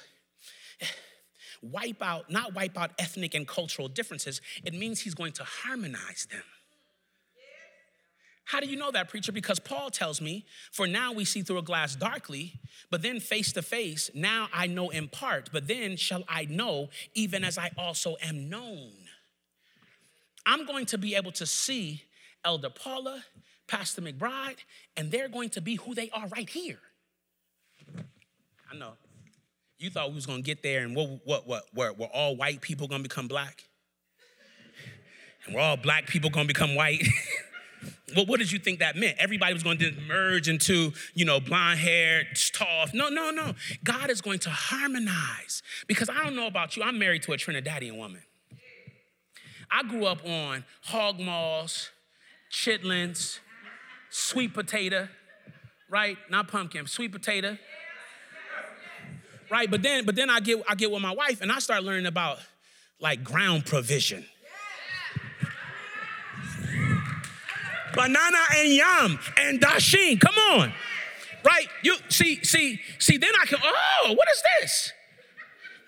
wipe 1.61 2.03
out, 2.03 2.31
not 2.31 2.55
wipe 2.55 2.79
out 2.79 2.93
ethnic 2.99 3.35
and 3.35 3.47
cultural 3.47 3.87
differences, 3.87 4.41
it 4.65 4.73
means 4.73 5.01
he's 5.01 5.15
going 5.15 5.33
to 5.33 5.45
harmonize 5.45 6.27
them. 6.31 6.43
How 8.47 8.59
do 8.59 8.67
you 8.67 8.77
know 8.77 8.91
that, 8.91 9.11
preacher? 9.11 9.31
Because 9.31 9.59
Paul 9.61 9.91
tells 9.91 10.23
me, 10.23 10.47
for 10.73 10.87
now 10.87 11.13
we 11.13 11.27
see 11.27 11.43
through 11.43 11.59
a 11.59 11.63
glass 11.63 11.95
darkly, 11.95 12.61
but 12.91 13.03
then 13.03 13.21
face 13.21 13.53
to 13.53 13.63
face, 13.63 14.11
now 14.15 14.49
I 14.55 14.69
know 14.69 14.89
in 14.89 15.09
part, 15.09 15.51
but 15.53 15.69
then 15.69 15.99
shall 15.99 16.25
I 16.29 16.47
know 16.47 16.89
even 17.15 17.45
as 17.45 17.59
I 17.59 17.71
also 17.77 18.17
am 18.23 18.49
known. 18.49 18.93
I'm 20.45 20.67
going 20.67 20.87
to 20.87 20.99
be 20.99 21.15
able 21.15 21.33
to 21.33 21.47
see 21.47 22.03
Elder 22.45 22.71
Paula, 22.71 23.25
Pastor 23.69 24.03
McBride, 24.03 24.59
and 24.97 25.11
they're 25.11 25.29
going 25.29 25.51
to 25.51 25.61
be 25.61 25.77
who 25.77 25.95
they 25.95 26.11
are 26.11 26.27
right 26.29 26.49
here. 26.49 26.81
I 28.71 28.77
know. 28.77 28.93
You 29.79 29.91
thought 29.91 30.11
we 30.11 30.15
was 30.15 30.27
gonna 30.27 30.43
get 30.43 30.63
there 30.63 30.85
and 30.85 30.95
what 30.95 31.21
what 31.25 31.47
what 31.49 31.65
were, 31.75 31.93
were 31.93 32.07
all 32.07 32.37
white 32.37 32.61
people 32.61 32.87
gonna 32.87 33.03
become 33.03 33.27
black? 33.27 33.65
And 35.45 35.55
we're 35.55 35.61
all 35.61 35.77
black 35.77 36.07
people 36.07 36.31
gonna 36.31 36.47
become 36.47 36.77
white. 36.77 37.03
well, 38.17 38.27
what 38.27 38.39
did 38.39 38.53
you 38.53 38.59
think 38.59 38.79
that 38.79 38.97
meant? 38.97 39.17
Everybody 39.19 39.55
was 39.55 39.63
going 39.63 39.79
to 39.79 39.93
merge 40.07 40.49
into, 40.49 40.93
you 41.15 41.25
know, 41.25 41.41
blonde 41.41 41.81
hair, 41.81 42.25
tall. 42.53 42.87
No, 42.95 43.09
no, 43.09 43.31
no. 43.31 43.55
God 43.83 44.11
is 44.11 44.21
going 44.21 44.39
to 44.41 44.51
harmonize. 44.51 45.63
Because 45.87 46.09
I 46.09 46.23
don't 46.23 46.37
know 46.37 46.47
about 46.47 46.77
you, 46.77 46.83
I'm 46.83 46.99
married 46.99 47.23
to 47.25 47.33
a 47.33 47.37
Trinidadian 47.37 47.97
woman. 47.97 48.23
I 49.73 49.83
grew 49.85 50.05
up 50.05 50.25
on 50.27 50.65
hog 50.83 51.19
maws, 51.19 51.91
chitlins, 52.51 53.39
sweet 54.11 54.53
potato, 54.53 55.09
right? 55.89 56.19
Not 56.31 56.49
pumpkin, 56.49 56.87
sweet 56.87 57.11
potato. 57.11 57.57
Right, 59.51 59.71
but 59.71 59.83
then 59.83 60.05
but 60.05 60.15
then 60.15 60.31
I 60.31 60.41
get 60.41 60.63
I 60.69 60.75
get 60.75 60.91
with 60.91 61.03
my 61.03 61.15
wife 61.15 61.41
and 61.41 61.53
I 61.53 61.59
start 61.59 61.85
learning 61.85 62.07
about 62.07 62.39
like 63.01 63.25
ground 63.25 63.67
provision. 63.67 64.25
Banana 67.95 68.39
and 68.57 68.69
yam 68.69 69.19
and 69.39 69.61
dasheen. 69.61 70.21
Come 70.21 70.35
on. 70.35 70.73
Right? 71.45 71.67
You 71.83 71.97
see, 72.09 72.43
see, 72.45 72.81
see, 72.99 73.17
then 73.17 73.33
I 73.41 73.47
can, 73.47 73.59
oh, 73.63 74.15
what 74.15 74.29
is 74.33 74.43
this? 74.61 74.93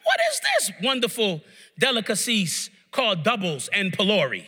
What 0.03 0.19
is 0.31 0.41
this 0.41 0.73
wonderful 0.83 1.41
delicacies 1.79 2.71
called 2.95 3.23
doubles 3.23 3.69
and 3.73 3.93
pholourie. 3.93 4.47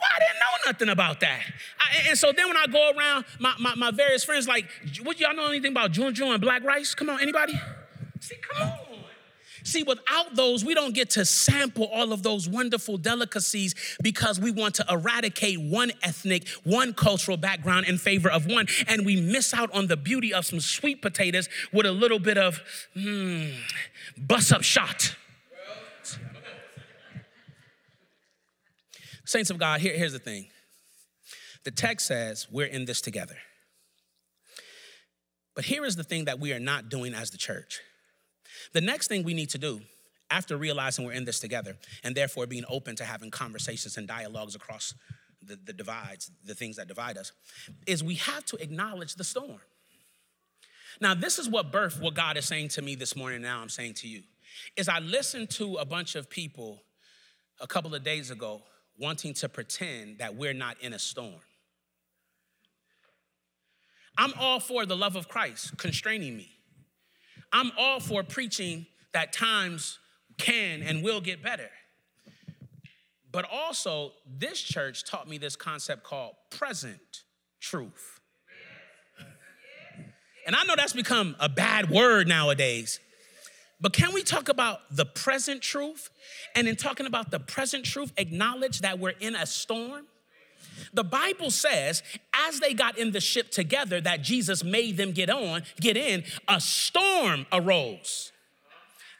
Well, 0.00 0.10
I 0.14 0.18
didn't 0.18 0.38
know 0.38 0.70
nothing 0.70 0.88
about 0.88 1.20
that. 1.20 1.40
I, 1.78 2.08
and 2.08 2.18
so 2.18 2.32
then 2.32 2.48
when 2.48 2.56
I 2.56 2.66
go 2.66 2.92
around, 2.96 3.24
my, 3.38 3.54
my, 3.58 3.74
my 3.74 3.90
various 3.90 4.24
friends 4.24 4.46
like, 4.46 4.66
would 5.04 5.18
y'all 5.18 5.34
know 5.34 5.46
anything 5.46 5.72
about 5.72 5.92
Jun 5.92 6.14
and 6.16 6.40
black 6.40 6.62
rice? 6.62 6.94
Come 6.94 7.10
on, 7.10 7.20
anybody? 7.20 7.60
See, 8.20 8.36
come 8.36 8.68
on. 8.68 8.78
See, 9.62 9.82
without 9.82 10.34
those, 10.34 10.64
we 10.64 10.74
don't 10.74 10.94
get 10.94 11.10
to 11.10 11.24
sample 11.24 11.84
all 11.92 12.12
of 12.12 12.22
those 12.22 12.48
wonderful 12.48 12.96
delicacies 12.96 13.74
because 14.02 14.40
we 14.40 14.50
want 14.50 14.74
to 14.76 14.86
eradicate 14.88 15.60
one 15.60 15.92
ethnic, 16.02 16.48
one 16.64 16.94
cultural 16.94 17.36
background 17.36 17.86
in 17.86 17.98
favor 17.98 18.30
of 18.30 18.46
one. 18.46 18.66
And 18.88 19.04
we 19.04 19.20
miss 19.20 19.52
out 19.52 19.70
on 19.72 19.86
the 19.86 19.96
beauty 19.96 20.32
of 20.32 20.46
some 20.46 20.60
sweet 20.60 21.02
potatoes 21.02 21.48
with 21.72 21.86
a 21.86 21.92
little 21.92 22.18
bit 22.18 22.38
of, 22.38 22.60
hmm, 22.94 23.48
buss 24.16 24.50
up 24.50 24.62
shut. 24.62 25.14
Saints 29.30 29.48
of 29.50 29.58
God, 29.58 29.80
here, 29.80 29.96
here's 29.96 30.12
the 30.12 30.18
thing. 30.18 30.48
The 31.62 31.70
text 31.70 32.08
says 32.08 32.48
we're 32.50 32.66
in 32.66 32.84
this 32.84 33.00
together. 33.00 33.36
But 35.54 35.64
here 35.64 35.84
is 35.84 35.94
the 35.94 36.02
thing 36.02 36.24
that 36.24 36.40
we 36.40 36.52
are 36.52 36.58
not 36.58 36.88
doing 36.88 37.14
as 37.14 37.30
the 37.30 37.38
church. 37.38 37.78
The 38.72 38.80
next 38.80 39.06
thing 39.06 39.22
we 39.22 39.34
need 39.34 39.50
to 39.50 39.58
do 39.58 39.82
after 40.32 40.56
realizing 40.56 41.04
we're 41.04 41.12
in 41.12 41.26
this 41.26 41.38
together 41.38 41.76
and 42.02 42.16
therefore 42.16 42.48
being 42.48 42.64
open 42.68 42.96
to 42.96 43.04
having 43.04 43.30
conversations 43.30 43.96
and 43.96 44.08
dialogues 44.08 44.56
across 44.56 44.94
the, 45.46 45.56
the 45.64 45.72
divides, 45.72 46.32
the 46.44 46.56
things 46.56 46.74
that 46.74 46.88
divide 46.88 47.16
us, 47.16 47.30
is 47.86 48.02
we 48.02 48.16
have 48.16 48.44
to 48.46 48.56
acknowledge 48.56 49.14
the 49.14 49.22
storm. 49.22 49.60
Now, 51.00 51.14
this 51.14 51.38
is 51.38 51.48
what 51.48 51.70
birth, 51.70 52.00
what 52.00 52.14
God 52.14 52.36
is 52.36 52.46
saying 52.46 52.70
to 52.70 52.82
me 52.82 52.96
this 52.96 53.14
morning, 53.14 53.42
now 53.42 53.60
I'm 53.60 53.68
saying 53.68 53.94
to 53.94 54.08
you, 54.08 54.24
is 54.76 54.88
I 54.88 54.98
listened 54.98 55.50
to 55.50 55.76
a 55.76 55.84
bunch 55.84 56.16
of 56.16 56.28
people 56.28 56.82
a 57.60 57.68
couple 57.68 57.94
of 57.94 58.02
days 58.02 58.32
ago 58.32 58.62
wanting 58.98 59.34
to 59.34 59.48
pretend 59.48 60.18
that 60.18 60.36
we're 60.36 60.54
not 60.54 60.76
in 60.80 60.92
a 60.92 60.98
storm. 60.98 61.40
I'm 64.18 64.32
all 64.38 64.60
for 64.60 64.84
the 64.84 64.96
love 64.96 65.16
of 65.16 65.28
Christ 65.28 65.76
constraining 65.78 66.36
me. 66.36 66.50
I'm 67.52 67.72
all 67.78 68.00
for 68.00 68.22
preaching 68.22 68.86
that 69.12 69.32
times 69.32 69.98
can 70.38 70.82
and 70.82 71.02
will 71.02 71.20
get 71.20 71.42
better. 71.42 71.70
But 73.32 73.46
also, 73.50 74.12
this 74.26 74.60
church 74.60 75.04
taught 75.04 75.28
me 75.28 75.38
this 75.38 75.56
concept 75.56 76.02
called 76.02 76.34
present 76.50 77.22
truth. 77.60 78.20
And 80.46 80.56
I 80.56 80.64
know 80.64 80.74
that's 80.74 80.94
become 80.94 81.36
a 81.38 81.48
bad 81.48 81.90
word 81.90 82.26
nowadays. 82.26 82.98
But 83.80 83.92
can 83.92 84.12
we 84.12 84.22
talk 84.22 84.48
about 84.48 84.80
the 84.90 85.06
present 85.06 85.62
truth? 85.62 86.10
And 86.54 86.68
in 86.68 86.76
talking 86.76 87.06
about 87.06 87.30
the 87.30 87.40
present 87.40 87.84
truth, 87.84 88.12
acknowledge 88.16 88.80
that 88.80 88.98
we're 88.98 89.14
in 89.20 89.34
a 89.34 89.46
storm? 89.46 90.06
The 90.92 91.04
Bible 91.04 91.50
says, 91.50 92.02
as 92.34 92.60
they 92.60 92.74
got 92.74 92.98
in 92.98 93.12
the 93.12 93.20
ship 93.20 93.50
together 93.50 94.00
that 94.00 94.22
Jesus 94.22 94.62
made 94.64 94.96
them 94.96 95.12
get 95.12 95.30
on, 95.30 95.62
get 95.80 95.96
in, 95.96 96.24
a 96.48 96.60
storm 96.60 97.46
arose 97.52 98.32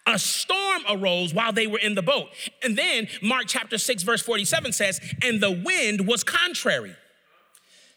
a 0.07 0.19
storm 0.19 0.83
arose 0.89 1.33
while 1.35 1.53
they 1.53 1.67
were 1.67 1.79
in 1.79 1.95
the 1.95 2.03
boat. 2.03 2.29
And 2.63 2.77
then 2.77 3.09
Mark 3.23 3.45
chapter 3.47 3.79
6, 3.79 4.03
verse 4.03 4.23
47 4.23 4.73
says, 4.73 5.01
and 5.23 5.41
the 5.41 5.51
wind 5.51 6.07
was 6.07 6.25
contrary. 6.25 6.97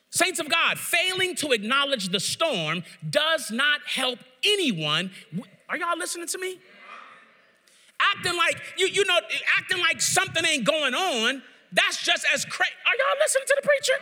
Saints 0.09 0.39
of 0.39 0.47
God, 0.47 0.77
failing 0.77 1.35
to 1.37 1.51
acknowledge 1.51 2.09
the 2.09 2.19
storm 2.19 2.83
does 3.09 3.49
not 3.49 3.81
help 3.87 4.19
anyone. 4.43 5.09
Are 5.73 5.77
y'all 5.77 5.97
listening 5.97 6.27
to 6.27 6.37
me? 6.37 6.59
Acting 7.99 8.37
like 8.37 8.61
you, 8.77 8.85
you 8.89 9.05
know, 9.05 9.17
acting 9.57 9.79
like 9.79 10.01
something 10.01 10.45
ain't 10.45 10.65
going 10.65 10.93
on, 10.93 11.41
that's 11.71 12.03
just 12.03 12.27
as 12.31 12.45
crazy. 12.45 12.71
Are 12.85 12.93
y'all 12.95 13.19
listening 13.19 13.45
to 13.47 13.57
the 13.59 13.67
preacher? 13.67 13.93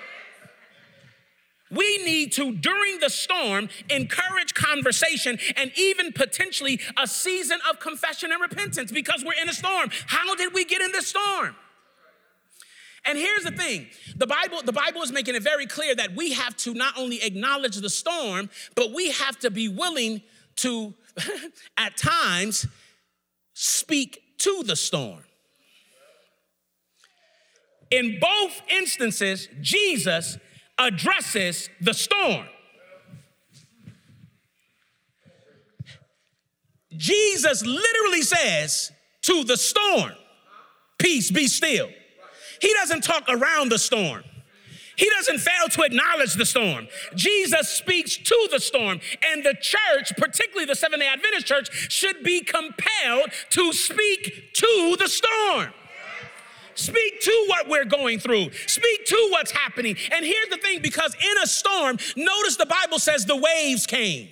We 1.72 2.04
need 2.04 2.34
to, 2.34 2.52
during 2.52 3.00
the 3.00 3.10
storm, 3.10 3.70
encourage 3.90 4.54
conversation 4.54 5.40
and 5.56 5.72
even 5.78 6.12
potentially 6.12 6.82
a 7.02 7.08
season 7.08 7.60
of 7.70 7.80
confession 7.80 8.34
and 8.34 8.42
repentance 8.42 8.92
because 8.92 9.24
we're 9.24 9.42
in 9.42 9.48
a 9.48 9.54
storm. 9.54 9.92
How 10.08 10.36
did 10.36 10.54
we 10.54 10.66
get 10.66 10.82
in 10.82 10.92
this 10.92 11.08
storm? 11.08 11.56
And 13.06 13.18
here's 13.18 13.46
the 13.46 13.52
thing 13.52 13.88
the 14.18 14.28
Bible, 14.28 14.62
the 14.62 14.74
Bible 14.74 15.04
is 15.04 15.14
making 15.14 15.36
it 15.36 15.44
very 15.44 15.68
clear 15.68 15.96
that 15.96 16.18
we 16.18 16.34
have 16.34 16.58
to 16.58 16.74
not 16.74 17.00
only 17.00 17.24
acknowledge 17.24 17.78
the 17.78 17.90
storm, 17.90 18.50
but 18.76 18.92
we 18.92 19.12
have 19.12 19.40
to 19.40 19.50
be 19.50 19.70
willing 19.70 20.22
to, 20.58 20.94
at 21.78 21.98
times, 21.98 22.68
speak 23.54 24.22
to 24.40 24.64
the 24.66 24.76
storm. 24.76 25.24
In 27.92 28.20
both 28.20 28.62
instances, 28.70 29.50
Jesus 29.60 30.38
addresses 30.80 31.70
the 31.82 31.94
storm. 31.94 32.46
Jesus 36.96 37.66
literally 37.66 38.22
says 38.22 38.92
to 39.24 39.44
the 39.44 39.58
storm, 39.58 40.12
Peace, 40.98 41.32
be 41.32 41.48
still. 41.48 41.90
He 42.62 42.74
doesn't 42.74 43.04
talk 43.04 43.24
around 43.28 43.70
the 43.70 43.80
storm. 43.80 44.24
He 45.02 45.10
doesn't 45.10 45.40
fail 45.40 45.68
to 45.68 45.82
acknowledge 45.82 46.36
the 46.36 46.46
storm. 46.46 46.88
Jesus 47.16 47.70
speaks 47.70 48.18
to 48.18 48.50
the 48.52 48.60
storm, 48.60 49.00
and 49.32 49.44
the 49.44 49.56
church, 49.60 50.14
particularly 50.16 50.66
the 50.66 50.76
Seventh 50.76 51.02
day 51.02 51.08
Adventist 51.08 51.48
church, 51.48 51.92
should 51.92 52.24
be 52.24 52.42
compelled 52.42 53.32
to 53.50 53.74
speak 53.74 54.54
to 54.54 54.96
the 55.00 55.08
storm. 55.10 55.74
Speak 56.76 57.20
to 57.22 57.46
what 57.48 57.68
we're 57.68 57.86
going 57.86 58.20
through. 58.20 58.52
Speak 58.68 59.06
to 59.08 59.30
what's 59.32 59.50
happening. 59.50 59.98
And 60.12 60.24
here's 60.24 60.50
the 60.50 60.58
thing 60.58 60.84
because 60.84 61.16
in 61.16 61.38
a 61.44 61.48
storm, 61.48 61.98
notice 62.16 62.58
the 62.58 62.68
Bible 62.68 63.00
says 63.00 63.26
the 63.26 63.36
waves 63.36 63.88
came. 63.88 64.30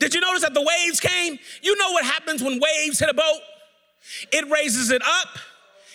Did 0.00 0.16
you 0.16 0.20
notice 0.20 0.42
that 0.42 0.52
the 0.52 0.62
waves 0.62 0.98
came? 0.98 1.38
You 1.62 1.76
know 1.76 1.92
what 1.92 2.04
happens 2.04 2.42
when 2.42 2.58
waves 2.58 2.98
hit 2.98 3.08
a 3.08 3.14
boat? 3.14 3.40
It 4.32 4.50
raises 4.50 4.90
it 4.90 5.02
up 5.06 5.38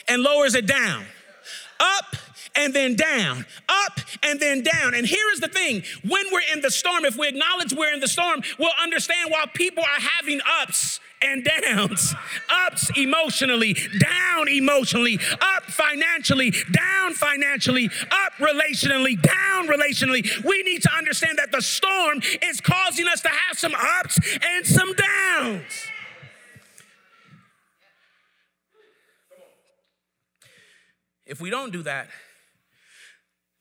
and 0.07 0.23
lowers 0.23 0.55
it 0.55 0.65
down. 0.65 1.03
Up 1.81 2.15
and 2.55 2.73
then 2.73 2.95
down, 2.95 3.45
up 3.69 3.99
and 4.23 4.39
then 4.39 4.61
down. 4.63 4.93
And 4.93 5.05
here 5.05 5.25
is 5.33 5.39
the 5.39 5.47
thing 5.47 5.83
when 6.07 6.25
we're 6.31 6.53
in 6.53 6.61
the 6.61 6.71
storm, 6.71 7.05
if 7.05 7.17
we 7.17 7.27
acknowledge 7.27 7.73
we're 7.73 7.93
in 7.93 7.99
the 7.99 8.07
storm, 8.07 8.41
we'll 8.59 8.69
understand 8.81 9.31
why 9.31 9.45
people 9.53 9.83
are 9.83 10.01
having 10.01 10.41
ups 10.61 10.99
and 11.21 11.47
downs 11.61 12.15
ups 12.49 12.89
emotionally, 12.97 13.75
down 13.99 14.47
emotionally, 14.47 15.19
up 15.39 15.63
financially, 15.65 16.51
down 16.71 17.13
financially, 17.13 17.89
up 18.11 18.33
relationally, 18.39 19.21
down 19.21 19.67
relationally. 19.67 20.43
We 20.43 20.63
need 20.63 20.81
to 20.83 20.89
understand 20.97 21.37
that 21.37 21.51
the 21.51 21.61
storm 21.61 22.21
is 22.41 22.59
causing 22.61 23.07
us 23.07 23.21
to 23.21 23.29
have 23.29 23.57
some 23.57 23.75
ups 23.75 24.19
and 24.41 24.65
some 24.65 24.93
downs. 24.93 25.87
If 31.25 31.39
we 31.39 31.49
don't 31.49 31.71
do 31.71 31.83
that, 31.83 32.09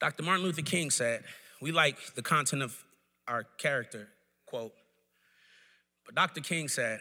Dr. 0.01 0.23
Martin 0.23 0.45
Luther 0.45 0.63
King 0.63 0.91
said, 0.91 1.25
we 1.61 1.73
like 1.73 2.15
the 2.15 2.23
content 2.23 2.63
of 2.63 2.85
our 3.29 3.45
character, 3.59 4.09
quote. 4.47 4.73
But 6.07 6.15
Dr. 6.15 6.41
King 6.41 6.69
said, 6.69 7.01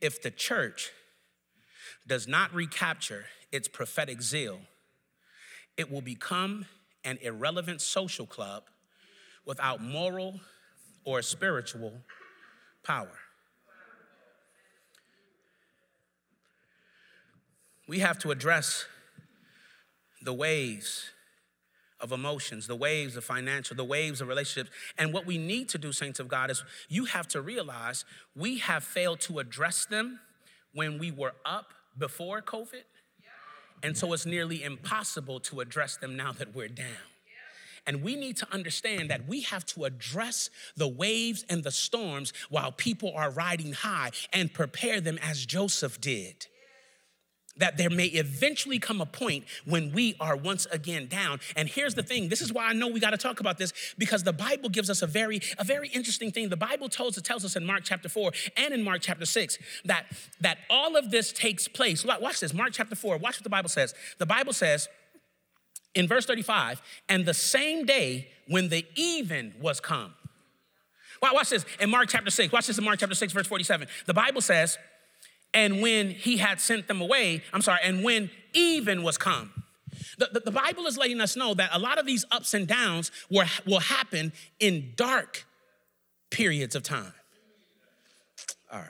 if 0.00 0.20
the 0.20 0.32
church 0.32 0.90
does 2.06 2.26
not 2.26 2.52
recapture 2.52 3.26
its 3.52 3.68
prophetic 3.68 4.20
zeal, 4.22 4.60
it 5.76 5.90
will 5.90 6.00
become 6.00 6.66
an 7.04 7.18
irrelevant 7.22 7.80
social 7.80 8.26
club 8.26 8.64
without 9.46 9.80
moral 9.80 10.40
or 11.04 11.22
spiritual 11.22 11.92
power. 12.82 13.18
We 17.86 18.00
have 18.00 18.18
to 18.18 18.32
address 18.32 18.84
the 20.20 20.34
waves 20.34 21.10
of 22.00 22.12
emotions, 22.12 22.66
the 22.66 22.76
waves 22.76 23.16
of 23.16 23.24
financial, 23.24 23.76
the 23.76 23.84
waves 23.84 24.20
of 24.20 24.28
relationships. 24.28 24.70
And 24.96 25.12
what 25.12 25.26
we 25.26 25.38
need 25.38 25.68
to 25.70 25.78
do, 25.78 25.92
saints 25.92 26.20
of 26.20 26.28
God, 26.28 26.50
is 26.50 26.62
you 26.88 27.06
have 27.06 27.26
to 27.28 27.40
realize 27.40 28.04
we 28.36 28.58
have 28.58 28.84
failed 28.84 29.20
to 29.20 29.38
address 29.38 29.86
them 29.86 30.20
when 30.72 30.98
we 30.98 31.10
were 31.10 31.34
up 31.44 31.72
before 31.96 32.40
COVID. 32.40 32.84
And 33.82 33.96
so 33.96 34.12
it's 34.12 34.26
nearly 34.26 34.62
impossible 34.64 35.40
to 35.40 35.60
address 35.60 35.96
them 35.96 36.16
now 36.16 36.32
that 36.32 36.54
we're 36.54 36.68
down. 36.68 36.86
And 37.86 38.02
we 38.02 38.16
need 38.16 38.36
to 38.38 38.48
understand 38.52 39.08
that 39.10 39.26
we 39.26 39.42
have 39.42 39.64
to 39.66 39.84
address 39.84 40.50
the 40.76 40.88
waves 40.88 41.46
and 41.48 41.64
the 41.64 41.70
storms 41.70 42.32
while 42.50 42.70
people 42.70 43.12
are 43.16 43.30
riding 43.30 43.72
high 43.72 44.10
and 44.32 44.52
prepare 44.52 45.00
them 45.00 45.18
as 45.22 45.46
Joseph 45.46 46.00
did 46.00 46.46
that 47.58 47.76
there 47.76 47.90
may 47.90 48.06
eventually 48.06 48.78
come 48.78 49.00
a 49.00 49.06
point 49.06 49.44
when 49.64 49.92
we 49.92 50.16
are 50.20 50.36
once 50.36 50.66
again 50.66 51.06
down. 51.06 51.40
And 51.56 51.68
here's 51.68 51.94
the 51.94 52.02
thing, 52.02 52.28
this 52.28 52.40
is 52.40 52.52
why 52.52 52.66
I 52.66 52.72
know 52.72 52.88
we 52.88 53.00
got 53.00 53.10
to 53.10 53.16
talk 53.16 53.40
about 53.40 53.58
this 53.58 53.72
because 53.98 54.22
the 54.22 54.32
Bible 54.32 54.68
gives 54.68 54.90
us 54.90 55.02
a 55.02 55.06
very 55.06 55.40
a 55.58 55.64
very 55.64 55.88
interesting 55.88 56.30
thing. 56.30 56.48
The 56.48 56.56
Bible 56.56 56.88
tells 56.88 57.16
us 57.16 57.22
tells 57.22 57.44
us 57.44 57.56
in 57.56 57.64
Mark 57.64 57.82
chapter 57.84 58.08
4 58.08 58.32
and 58.56 58.74
in 58.74 58.82
Mark 58.82 59.00
chapter 59.02 59.26
6 59.26 59.58
that 59.84 60.06
that 60.40 60.58
all 60.70 60.96
of 60.96 61.10
this 61.10 61.32
takes 61.32 61.68
place. 61.68 62.04
Watch 62.04 62.40
this, 62.40 62.54
Mark 62.54 62.70
chapter 62.72 62.96
4. 62.96 63.18
Watch 63.18 63.36
what 63.36 63.44
the 63.44 63.50
Bible 63.50 63.68
says. 63.68 63.94
The 64.18 64.26
Bible 64.26 64.52
says 64.52 64.88
in 65.94 66.06
verse 66.06 66.26
35, 66.26 66.80
and 67.08 67.24
the 67.24 67.34
same 67.34 67.84
day 67.84 68.28
when 68.46 68.68
the 68.68 68.86
even 68.94 69.54
was 69.60 69.80
come. 69.80 70.14
Watch 71.20 71.50
this 71.50 71.64
in 71.80 71.90
Mark 71.90 72.08
chapter 72.08 72.30
6. 72.30 72.52
Watch 72.52 72.66
this 72.68 72.78
in 72.78 72.84
Mark 72.84 72.98
chapter 73.00 73.14
6, 73.14 73.32
verse 73.32 73.46
47. 73.46 73.88
The 74.06 74.14
Bible 74.14 74.40
says, 74.40 74.78
and 75.54 75.80
when 75.80 76.10
he 76.10 76.36
had 76.36 76.60
sent 76.60 76.88
them 76.88 77.00
away, 77.00 77.42
I'm 77.52 77.62
sorry, 77.62 77.80
and 77.82 78.04
when 78.04 78.30
even 78.52 79.02
was 79.02 79.18
come. 79.18 79.52
The, 80.18 80.28
the, 80.32 80.40
the, 80.40 80.50
Bible 80.50 80.86
is 80.86 80.98
letting 80.98 81.20
us 81.20 81.36
know 81.36 81.54
that 81.54 81.70
a 81.72 81.78
lot 81.78 81.98
of 81.98 82.06
these 82.06 82.24
ups 82.30 82.54
and 82.54 82.66
downs 82.66 83.10
were, 83.30 83.46
will 83.66 83.80
happen 83.80 84.32
in 84.58 84.92
dark 84.96 85.46
periods 86.30 86.74
of 86.74 86.82
time. 86.82 87.12
All 88.72 88.80
right. 88.80 88.88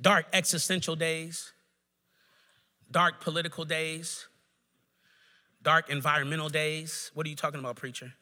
Dark 0.00 0.26
existential 0.32 0.96
days, 0.96 1.52
dark 2.90 3.20
political 3.20 3.64
days, 3.64 4.26
dark 5.62 5.90
environmental 5.90 6.48
days. 6.48 7.10
What 7.14 7.26
are 7.26 7.30
you 7.30 7.36
talking 7.36 7.60
about, 7.60 7.76
preacher? 7.76 8.12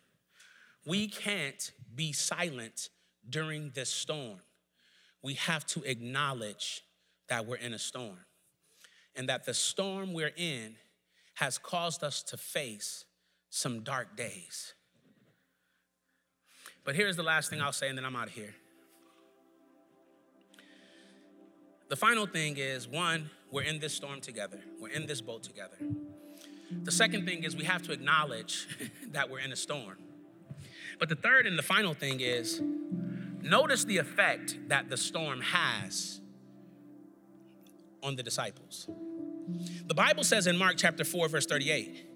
We 0.86 1.08
can't 1.08 1.72
be 1.94 2.12
silent 2.12 2.90
during 3.28 3.70
this 3.74 3.88
storm. 3.88 4.40
We 5.24 5.34
have 5.34 5.64
to 5.68 5.82
acknowledge 5.84 6.84
that 7.30 7.46
we're 7.46 7.56
in 7.56 7.72
a 7.72 7.78
storm 7.78 8.18
and 9.16 9.26
that 9.30 9.46
the 9.46 9.54
storm 9.54 10.12
we're 10.12 10.34
in 10.36 10.76
has 11.36 11.56
caused 11.56 12.04
us 12.04 12.22
to 12.24 12.36
face 12.36 13.06
some 13.48 13.80
dark 13.80 14.18
days. 14.18 14.74
But 16.84 16.94
here's 16.94 17.16
the 17.16 17.22
last 17.22 17.48
thing 17.48 17.62
I'll 17.62 17.72
say, 17.72 17.88
and 17.88 17.96
then 17.96 18.04
I'm 18.04 18.14
out 18.14 18.26
of 18.26 18.34
here. 18.34 18.54
The 21.88 21.96
final 21.96 22.26
thing 22.26 22.58
is 22.58 22.86
one, 22.86 23.30
we're 23.50 23.62
in 23.62 23.78
this 23.78 23.94
storm 23.94 24.20
together, 24.20 24.60
we're 24.78 24.90
in 24.90 25.06
this 25.06 25.22
boat 25.22 25.42
together. 25.42 25.76
The 26.82 26.92
second 26.92 27.24
thing 27.24 27.44
is 27.44 27.56
we 27.56 27.64
have 27.64 27.82
to 27.84 27.92
acknowledge 27.92 28.66
that 29.12 29.30
we're 29.30 29.38
in 29.38 29.52
a 29.52 29.56
storm. 29.56 29.96
But 30.98 31.08
the 31.08 31.16
third 31.16 31.46
and 31.46 31.58
the 31.58 31.62
final 31.62 31.94
thing 31.94 32.20
is 32.20 32.60
notice 33.44 33.84
the 33.84 33.98
effect 33.98 34.58
that 34.68 34.88
the 34.88 34.96
storm 34.96 35.40
has 35.40 36.20
on 38.02 38.16
the 38.16 38.22
disciples. 38.22 38.88
The 39.86 39.94
Bible 39.94 40.24
says 40.24 40.46
in 40.46 40.56
Mark 40.56 40.76
chapter 40.76 41.04
4, 41.04 41.28
verse 41.28 41.46
38, 41.46 42.06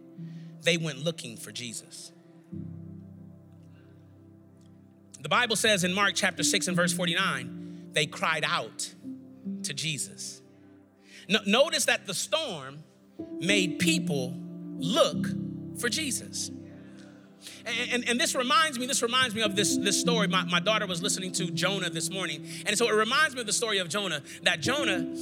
they 0.63 0.77
went 0.77 1.05
looking 1.05 1.37
for 1.37 1.53
Jesus. 1.53 2.13
The 5.21 5.29
Bible 5.29 5.57
says 5.57 5.85
in 5.85 5.93
Mark 5.93 6.13
chapter 6.15 6.43
6 6.43 6.69
and 6.69 6.77
verse 6.77 6.93
49, 6.93 7.91
they 7.93 8.07
cried 8.07 8.45
out 8.47 8.95
to 9.65 9.75
Jesus. 9.75 10.41
No, 11.29 11.41
notice 11.47 11.85
that 11.87 12.07
the 12.07 12.15
storm 12.15 12.79
made 13.41 13.79
people 13.79 14.35
look 14.79 15.27
for 15.79 15.89
Jesus. 15.89 16.51
And, 17.67 17.93
and, 17.93 18.09
and, 18.09 18.21
this 18.21 18.35
reminds 18.35 18.79
me, 18.79 18.87
this 18.87 19.03
reminds 19.03 19.35
me 19.35 19.43
of 19.43 19.57
this, 19.57 19.77
this 19.77 20.01
story. 20.01 20.29
My, 20.29 20.45
my 20.45 20.61
daughter 20.61 20.87
was 20.87 21.03
listening 21.03 21.33
to 21.33 21.51
Jonah 21.51 21.91
this 21.91 22.11
morning. 22.11 22.47
And 22.67 22.77
so 22.77 22.89
it 22.89 22.95
reminds 22.95 23.35
me 23.35 23.41
of 23.41 23.47
the 23.47 23.53
story 23.53 23.79
of 23.79 23.89
Jonah, 23.89 24.23
that 24.43 24.61
Jonah 24.61 25.15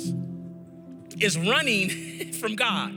is 1.21 1.37
running 1.39 2.33
from 2.41 2.57
God. 2.57 2.97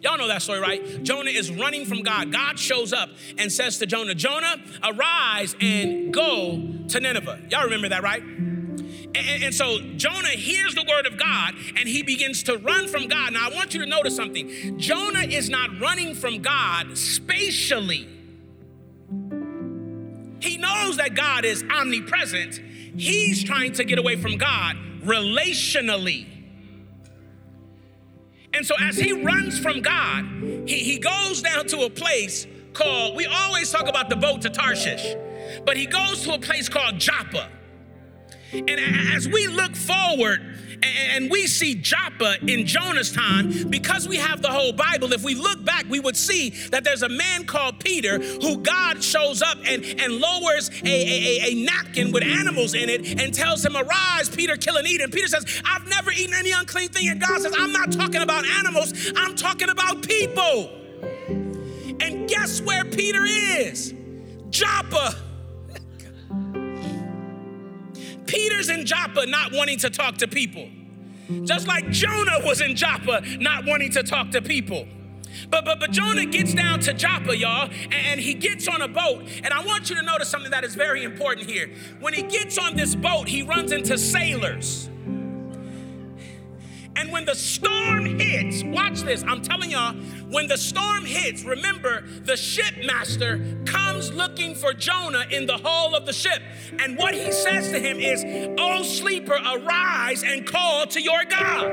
Y'all 0.00 0.18
know 0.18 0.28
that 0.28 0.42
story, 0.42 0.60
right? 0.60 1.02
Jonah 1.02 1.30
is 1.30 1.50
running 1.50 1.86
from 1.86 2.02
God. 2.02 2.30
God 2.30 2.58
shows 2.58 2.92
up 2.92 3.08
and 3.38 3.50
says 3.50 3.78
to 3.78 3.86
Jonah, 3.86 4.14
Jonah, 4.14 4.56
arise 4.82 5.56
and 5.60 6.12
go 6.12 6.62
to 6.88 7.00
Nineveh. 7.00 7.40
Y'all 7.50 7.64
remember 7.64 7.88
that, 7.88 8.02
right? 8.02 8.22
And, 9.14 9.44
and, 9.44 9.54
so 9.54 9.78
Jonah 9.96 10.28
hears 10.28 10.74
the 10.74 10.84
word 10.88 11.06
of 11.06 11.16
God 11.16 11.54
and 11.76 11.88
he 11.88 12.02
begins 12.02 12.42
to 12.44 12.58
run 12.58 12.88
from 12.88 13.06
God. 13.06 13.32
Now, 13.32 13.48
I 13.48 13.54
want 13.54 13.72
you 13.72 13.80
to 13.80 13.86
notice 13.86 14.16
something 14.16 14.78
Jonah 14.78 15.20
is 15.20 15.48
not 15.48 15.80
running 15.80 16.14
from 16.14 16.42
God 16.42 16.98
spatially, 16.98 18.08
he 20.40 20.58
knows 20.58 20.96
that 20.98 21.14
God 21.14 21.44
is 21.44 21.64
omnipresent. 21.70 22.60
He's 22.96 23.42
trying 23.42 23.72
to 23.72 23.84
get 23.84 23.98
away 23.98 24.16
from 24.16 24.36
God 24.36 24.76
relationally. 25.02 26.26
And 28.52 28.64
so 28.64 28.74
as 28.80 28.96
he 28.96 29.12
runs 29.12 29.58
from 29.58 29.80
God, 29.80 30.24
he, 30.66 30.78
he 30.78 30.98
goes 30.98 31.42
down 31.42 31.66
to 31.68 31.80
a 31.84 31.90
place 31.90 32.46
called, 32.72 33.16
we 33.16 33.26
always 33.26 33.70
talk 33.70 33.88
about 33.88 34.08
the 34.08 34.16
boat 34.16 34.42
to 34.42 34.50
Tarshish, 34.50 35.16
but 35.64 35.76
he 35.76 35.86
goes 35.86 36.22
to 36.22 36.34
a 36.34 36.38
place 36.38 36.68
called 36.68 36.98
Joppa. 36.98 37.48
And 38.54 38.80
as 39.14 39.28
we 39.28 39.46
look 39.48 39.74
forward 39.74 40.54
and 40.82 41.30
we 41.30 41.46
see 41.46 41.74
Joppa 41.74 42.36
in 42.46 42.66
Jonah's 42.66 43.12
time, 43.12 43.68
because 43.70 44.06
we 44.06 44.16
have 44.16 44.42
the 44.42 44.50
whole 44.50 44.72
Bible, 44.72 45.12
if 45.12 45.24
we 45.24 45.34
look 45.34 45.64
back, 45.64 45.86
we 45.88 45.98
would 46.00 46.16
see 46.16 46.50
that 46.70 46.84
there's 46.84 47.02
a 47.02 47.08
man 47.08 47.46
called 47.46 47.80
Peter 47.80 48.18
who 48.18 48.58
God 48.58 49.02
shows 49.02 49.42
up 49.42 49.58
and, 49.66 49.84
and 49.84 50.14
lowers 50.14 50.70
a, 50.84 50.86
a, 50.86 51.50
a 51.50 51.64
napkin 51.64 52.12
with 52.12 52.22
animals 52.22 52.74
in 52.74 52.88
it 52.88 53.20
and 53.20 53.32
tells 53.34 53.64
him, 53.64 53.76
Arise, 53.76 54.28
Peter, 54.28 54.56
kill 54.56 54.76
and 54.76 54.86
eat. 54.86 55.00
And 55.00 55.12
Peter 55.12 55.28
says, 55.28 55.62
I've 55.64 55.86
never 55.88 56.12
eaten 56.12 56.34
any 56.34 56.52
unclean 56.52 56.90
thing. 56.90 57.08
And 57.08 57.20
God 57.20 57.40
says, 57.40 57.54
I'm 57.56 57.72
not 57.72 57.92
talking 57.92 58.22
about 58.22 58.44
animals, 58.44 59.12
I'm 59.16 59.34
talking 59.34 59.70
about 59.70 60.02
people. 60.02 60.70
And 62.00 62.28
guess 62.28 62.60
where 62.60 62.84
Peter 62.84 63.24
is? 63.24 63.94
Joppa. 64.50 65.23
Peter's 68.34 68.68
in 68.68 68.84
Joppa 68.84 69.26
not 69.26 69.52
wanting 69.52 69.78
to 69.78 69.90
talk 69.90 70.16
to 70.18 70.28
people. 70.28 70.68
Just 71.44 71.66
like 71.66 71.88
Jonah 71.90 72.40
was 72.44 72.60
in 72.60 72.76
Joppa 72.76 73.22
not 73.38 73.64
wanting 73.64 73.90
to 73.92 74.02
talk 74.02 74.30
to 74.32 74.42
people. 74.42 74.86
But, 75.50 75.64
but, 75.64 75.80
but 75.80 75.90
Jonah 75.90 76.26
gets 76.26 76.54
down 76.54 76.80
to 76.80 76.92
Joppa, 76.92 77.36
y'all, 77.36 77.68
and, 77.70 77.94
and 77.94 78.20
he 78.20 78.34
gets 78.34 78.68
on 78.68 78.82
a 78.82 78.88
boat. 78.88 79.26
And 79.42 79.48
I 79.48 79.64
want 79.64 79.90
you 79.90 79.96
to 79.96 80.02
notice 80.02 80.28
something 80.28 80.50
that 80.50 80.64
is 80.64 80.74
very 80.74 81.02
important 81.02 81.48
here. 81.48 81.70
When 82.00 82.14
he 82.14 82.22
gets 82.22 82.58
on 82.58 82.76
this 82.76 82.94
boat, 82.94 83.28
he 83.28 83.42
runs 83.42 83.72
into 83.72 83.98
sailors. 83.98 84.88
When 87.14 87.24
the 87.24 87.36
storm 87.36 88.06
hits, 88.18 88.64
watch 88.64 89.02
this, 89.02 89.22
I'm 89.22 89.40
telling 89.40 89.70
y'all, 89.70 89.94
when 90.30 90.48
the 90.48 90.58
storm 90.58 91.04
hits, 91.04 91.44
remember 91.44 92.02
the 92.24 92.36
shipmaster 92.36 93.64
comes 93.64 94.12
looking 94.12 94.56
for 94.56 94.72
Jonah 94.72 95.24
in 95.30 95.46
the 95.46 95.56
hull 95.56 95.94
of 95.94 96.06
the 96.06 96.12
ship. 96.12 96.42
And 96.80 96.98
what 96.98 97.14
he 97.14 97.30
says 97.30 97.70
to 97.70 97.78
him 97.78 98.00
is, 98.00 98.24
Oh, 98.58 98.82
sleeper, 98.82 99.34
arise 99.34 100.24
and 100.24 100.44
call 100.44 100.88
to 100.88 101.00
your 101.00 101.24
God. 101.26 101.66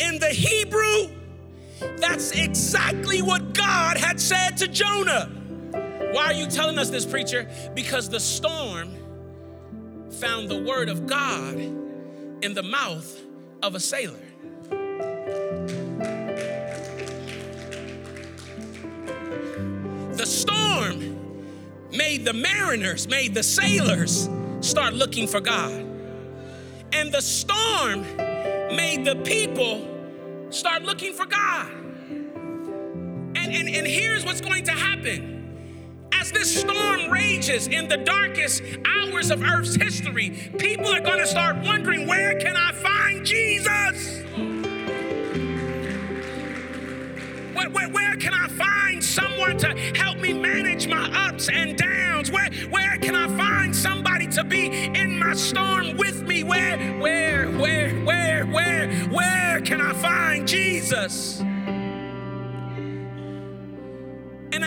In 0.00 0.18
the 0.18 0.30
Hebrew, 0.30 1.14
that's 1.98 2.32
exactly 2.32 3.22
what 3.22 3.54
God 3.54 3.96
had 3.96 4.20
said 4.20 4.56
to 4.56 4.66
Jonah. 4.66 5.26
Why 6.10 6.24
are 6.24 6.32
you 6.32 6.48
telling 6.48 6.80
us 6.80 6.90
this, 6.90 7.06
preacher? 7.06 7.48
Because 7.76 8.08
the 8.08 8.18
storm 8.18 8.90
found 10.10 10.48
the 10.48 10.60
word 10.64 10.88
of 10.88 11.06
God 11.06 11.83
in 12.44 12.52
the 12.52 12.62
mouth 12.62 13.22
of 13.62 13.74
a 13.74 13.80
sailor. 13.80 14.20
The 20.12 20.26
storm 20.26 21.88
made 21.90 22.26
the 22.26 22.34
mariners, 22.34 23.08
made 23.08 23.32
the 23.32 23.42
sailors 23.42 24.28
start 24.60 24.92
looking 24.92 25.26
for 25.26 25.40
God. 25.40 25.72
And 26.92 27.10
the 27.10 27.22
storm 27.22 28.02
made 28.76 29.06
the 29.06 29.16
people 29.24 29.88
start 30.50 30.82
looking 30.82 31.14
for 31.14 31.24
God. 31.24 31.70
And, 31.70 33.38
and, 33.38 33.68
and 33.70 33.86
here's 33.86 34.22
what's 34.22 34.42
going 34.42 34.64
to 34.64 34.72
happen 34.72 35.43
as 36.24 36.32
this 36.32 36.60
storm 36.60 37.10
rages 37.10 37.66
in 37.66 37.86
the 37.86 37.98
darkest 37.98 38.62
hours 38.86 39.30
of 39.30 39.42
Earth's 39.42 39.74
history, 39.74 40.30
people 40.56 40.86
are 40.86 41.00
going 41.00 41.18
to 41.18 41.26
start 41.26 41.56
wondering 41.62 42.06
where 42.06 42.38
can 42.38 42.56
I 42.56 42.72
find 42.72 43.26
Jesus? 43.26 44.22
Where, 47.52 47.68
where, 47.68 47.88
where, 47.90 48.16
can 48.16 48.32
I 48.32 48.48
find 48.48 49.04
someone 49.04 49.58
to 49.58 49.68
help 49.96 50.18
me 50.18 50.32
manage 50.32 50.88
my 50.88 51.28
ups 51.28 51.50
and 51.50 51.76
downs? 51.76 52.30
Where, 52.30 52.50
where 52.70 52.96
can 52.98 53.14
I 53.14 53.28
find 53.36 53.76
somebody 53.76 54.26
to 54.28 54.44
be 54.44 54.68
in 54.68 55.18
my 55.18 55.34
storm 55.34 55.98
with 55.98 56.22
me? 56.22 56.42
Where, 56.42 56.78
where, 57.00 57.50
where, 57.50 57.94
where, 58.02 58.46
where, 58.46 58.88
where 59.10 59.60
can 59.60 59.82
I 59.82 59.92
find 59.92 60.48
Jesus? 60.48 61.44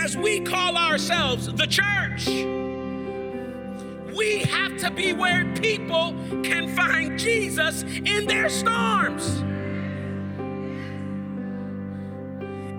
As 0.03 0.15
we 0.15 0.39
call 0.41 0.77
ourselves 0.77 1.51
the 1.51 1.65
church, 1.65 2.27
we 4.15 4.39
have 4.43 4.77
to 4.77 4.91
be 4.91 5.12
where 5.12 5.51
people 5.55 6.13
can 6.43 6.73
find 6.75 7.17
Jesus 7.17 7.81
in 7.83 8.27
their 8.27 8.47
storms. 8.47 9.39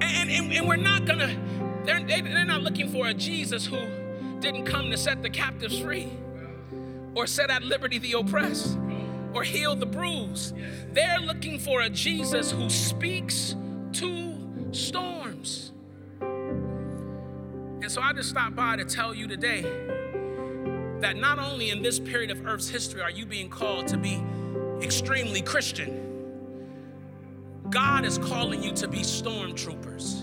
And, 0.00 0.30
and, 0.30 0.52
and 0.52 0.68
we're 0.68 0.76
not 0.76 1.06
gonna, 1.06 1.36
they're, 1.84 2.02
they're 2.04 2.44
not 2.44 2.62
looking 2.62 2.88
for 2.88 3.08
a 3.08 3.14
Jesus 3.14 3.66
who 3.66 3.78
didn't 4.40 4.64
come 4.64 4.90
to 4.90 4.96
set 4.96 5.22
the 5.22 5.30
captives 5.30 5.78
free 5.80 6.08
or 7.14 7.26
set 7.26 7.50
at 7.50 7.62
liberty 7.64 7.98
the 7.98 8.12
oppressed 8.12 8.78
or 9.34 9.42
heal 9.42 9.74
the 9.74 9.86
bruised. 9.86 10.54
They're 10.92 11.20
looking 11.20 11.58
for 11.58 11.82
a 11.82 11.90
Jesus 11.90 12.52
who 12.52 12.70
speaks 12.70 13.56
to 13.94 14.34
storms. 14.72 15.72
And 17.88 17.92
so 17.94 18.02
I 18.02 18.12
just 18.12 18.28
stopped 18.28 18.54
by 18.54 18.76
to 18.76 18.84
tell 18.84 19.14
you 19.14 19.26
today 19.26 19.62
that 21.00 21.16
not 21.16 21.38
only 21.38 21.70
in 21.70 21.80
this 21.80 21.98
period 21.98 22.30
of 22.30 22.46
Earth's 22.46 22.68
history 22.68 23.00
are 23.00 23.10
you 23.10 23.24
being 23.24 23.48
called 23.48 23.88
to 23.88 23.96
be 23.96 24.22
extremely 24.82 25.40
Christian, 25.40 25.98
God 27.70 28.04
is 28.04 28.18
calling 28.18 28.62
you 28.62 28.72
to 28.74 28.88
be 28.88 28.98
stormtroopers. 28.98 30.20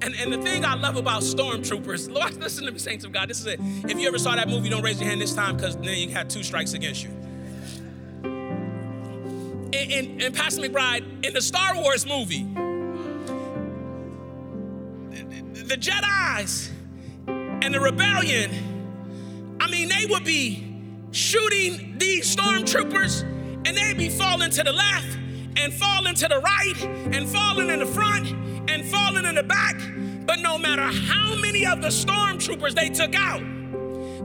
And, 0.00 0.14
and 0.18 0.32
the 0.32 0.38
thing 0.38 0.64
I 0.64 0.76
love 0.76 0.96
about 0.96 1.20
stormtroopers, 1.20 2.10
Lord, 2.10 2.34
listen 2.40 2.64
to 2.64 2.72
me, 2.72 2.78
saints 2.78 3.04
of 3.04 3.12
God, 3.12 3.28
this 3.28 3.40
is 3.40 3.46
it. 3.46 3.60
If 3.60 3.98
you 3.98 4.08
ever 4.08 4.18
saw 4.18 4.34
that 4.34 4.48
movie, 4.48 4.70
don't 4.70 4.82
raise 4.82 4.98
your 4.98 5.10
hand 5.10 5.20
this 5.20 5.34
time 5.34 5.56
because 5.56 5.76
then 5.76 5.98
you 5.98 6.08
had 6.08 6.30
two 6.30 6.42
strikes 6.42 6.72
against 6.72 7.02
you. 7.02 7.10
And, 9.74 9.74
and, 9.74 10.22
and 10.22 10.34
Pastor 10.34 10.62
McBride, 10.62 11.22
in 11.22 11.34
the 11.34 11.42
Star 11.42 11.76
Wars 11.76 12.06
movie, 12.06 12.46
the 15.70 15.76
Jedi's 15.76 16.68
And 17.62 17.72
the 17.72 17.78
rebellion, 17.78 18.50
I 19.60 19.70
mean, 19.70 19.88
they 19.88 20.04
would 20.04 20.24
be 20.24 20.66
shooting 21.12 21.94
these 21.96 22.34
stormtroopers 22.34 23.22
and 23.22 23.76
they'd 23.76 23.96
be 23.96 24.08
falling 24.08 24.50
to 24.50 24.64
the 24.64 24.72
left 24.72 25.16
and 25.56 25.72
falling 25.72 26.16
to 26.16 26.26
the 26.26 26.40
right 26.40 26.82
and 27.14 27.28
falling 27.28 27.70
in 27.70 27.78
the 27.78 27.86
front 27.86 28.32
and 28.68 28.84
falling 28.84 29.24
in 29.24 29.36
the 29.36 29.44
back. 29.44 29.76
But 30.26 30.40
no 30.40 30.58
matter 30.58 30.82
how 30.82 31.36
many 31.36 31.64
of 31.64 31.82
the 31.82 31.88
stormtroopers 31.88 32.74
they 32.74 32.88
took 32.88 33.14
out, 33.14 33.40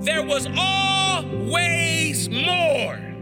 there 0.04 0.26
was 0.26 0.48
always 0.58 2.28
more. 2.28 3.15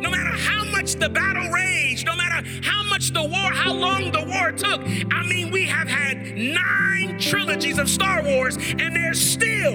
No 0.00 0.10
matter 0.10 0.30
how 0.30 0.64
much 0.64 0.94
the 0.94 1.08
battle 1.08 1.50
raged, 1.50 2.06
no 2.06 2.14
matter 2.14 2.46
how 2.62 2.84
much 2.84 3.12
the 3.12 3.22
war, 3.22 3.50
how 3.52 3.72
long 3.72 4.12
the 4.12 4.22
war 4.22 4.52
took. 4.52 4.80
I 5.12 5.22
mean, 5.26 5.50
we 5.50 5.66
have 5.66 5.88
had 5.88 6.36
nine 6.36 7.18
trilogies 7.18 7.78
of 7.78 7.88
Star 7.88 8.22
Wars, 8.22 8.56
and 8.56 8.94
there's 8.94 9.20
still 9.20 9.74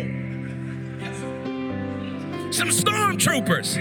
some 2.51 2.69
stormtroopers. 2.69 3.77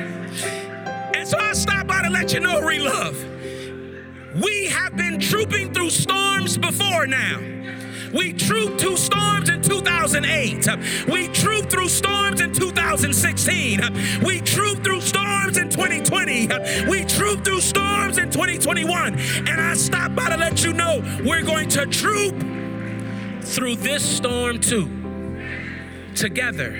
And 1.14 1.28
so 1.28 1.38
I 1.38 1.52
stop 1.52 1.86
by 1.86 2.02
to 2.02 2.10
let 2.10 2.32
you 2.32 2.40
know, 2.40 2.60
Relove. 2.60 3.30
We 4.42 4.66
have 4.68 4.96
been 4.96 5.20
trooping 5.20 5.72
through 5.74 5.90
storms 5.90 6.56
before 6.56 7.06
now. 7.06 7.38
We 8.12 8.32
trooped 8.32 8.80
through 8.80 8.98
storms 8.98 9.48
in 9.48 9.62
2008. 9.62 11.08
We 11.08 11.28
trooped 11.28 11.70
through 11.70 11.88
storms 11.88 12.40
in 12.40 12.52
2016. 12.52 13.80
We 14.22 14.40
trooped 14.40 14.84
through 14.84 15.00
storms 15.00 15.56
in 15.56 15.70
2020. 15.70 16.48
We 16.88 17.04
trooped 17.04 17.44
through 17.44 17.60
storms 17.60 18.18
in 18.18 18.30
2021. 18.30 19.14
And 19.14 19.60
I 19.60 19.74
stop 19.74 20.14
by 20.14 20.28
to 20.28 20.36
let 20.36 20.62
you 20.62 20.72
know 20.72 21.02
we're 21.24 21.42
going 21.42 21.68
to 21.70 21.86
troop 21.86 22.34
through 23.42 23.76
this 23.76 24.04
storm 24.04 24.60
too. 24.60 24.90
Together, 26.14 26.74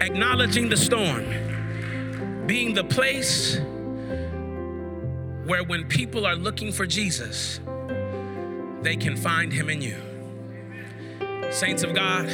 acknowledging 0.00 0.68
the 0.68 0.76
storm, 0.76 2.46
being 2.46 2.74
the 2.74 2.84
place 2.84 3.58
where 5.46 5.64
when 5.64 5.88
people 5.88 6.26
are 6.26 6.36
looking 6.36 6.70
for 6.70 6.86
Jesus, 6.86 7.60
they 8.82 8.96
can 8.96 9.16
find 9.16 9.52
him 9.52 9.70
in 9.70 9.80
you. 9.80 10.09
Saints 11.50 11.82
of 11.82 11.94
God, 11.94 12.26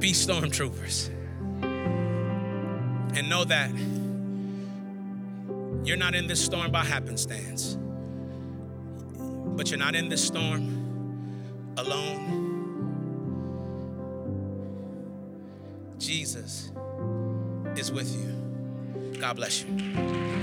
be 0.00 0.12
stormtroopers. 0.12 1.08
And 3.14 3.28
know 3.28 3.44
that 3.44 3.70
you're 5.86 5.98
not 5.98 6.14
in 6.14 6.26
this 6.26 6.42
storm 6.42 6.72
by 6.72 6.84
happenstance, 6.84 7.76
but 9.18 9.70
you're 9.70 9.78
not 9.78 9.94
in 9.94 10.08
this 10.08 10.24
storm 10.26 11.74
alone. 11.76 12.50
Jesus 15.98 16.72
is 17.76 17.92
with 17.92 18.10
you. 18.16 19.20
God 19.20 19.36
bless 19.36 19.62
you. 19.62 20.41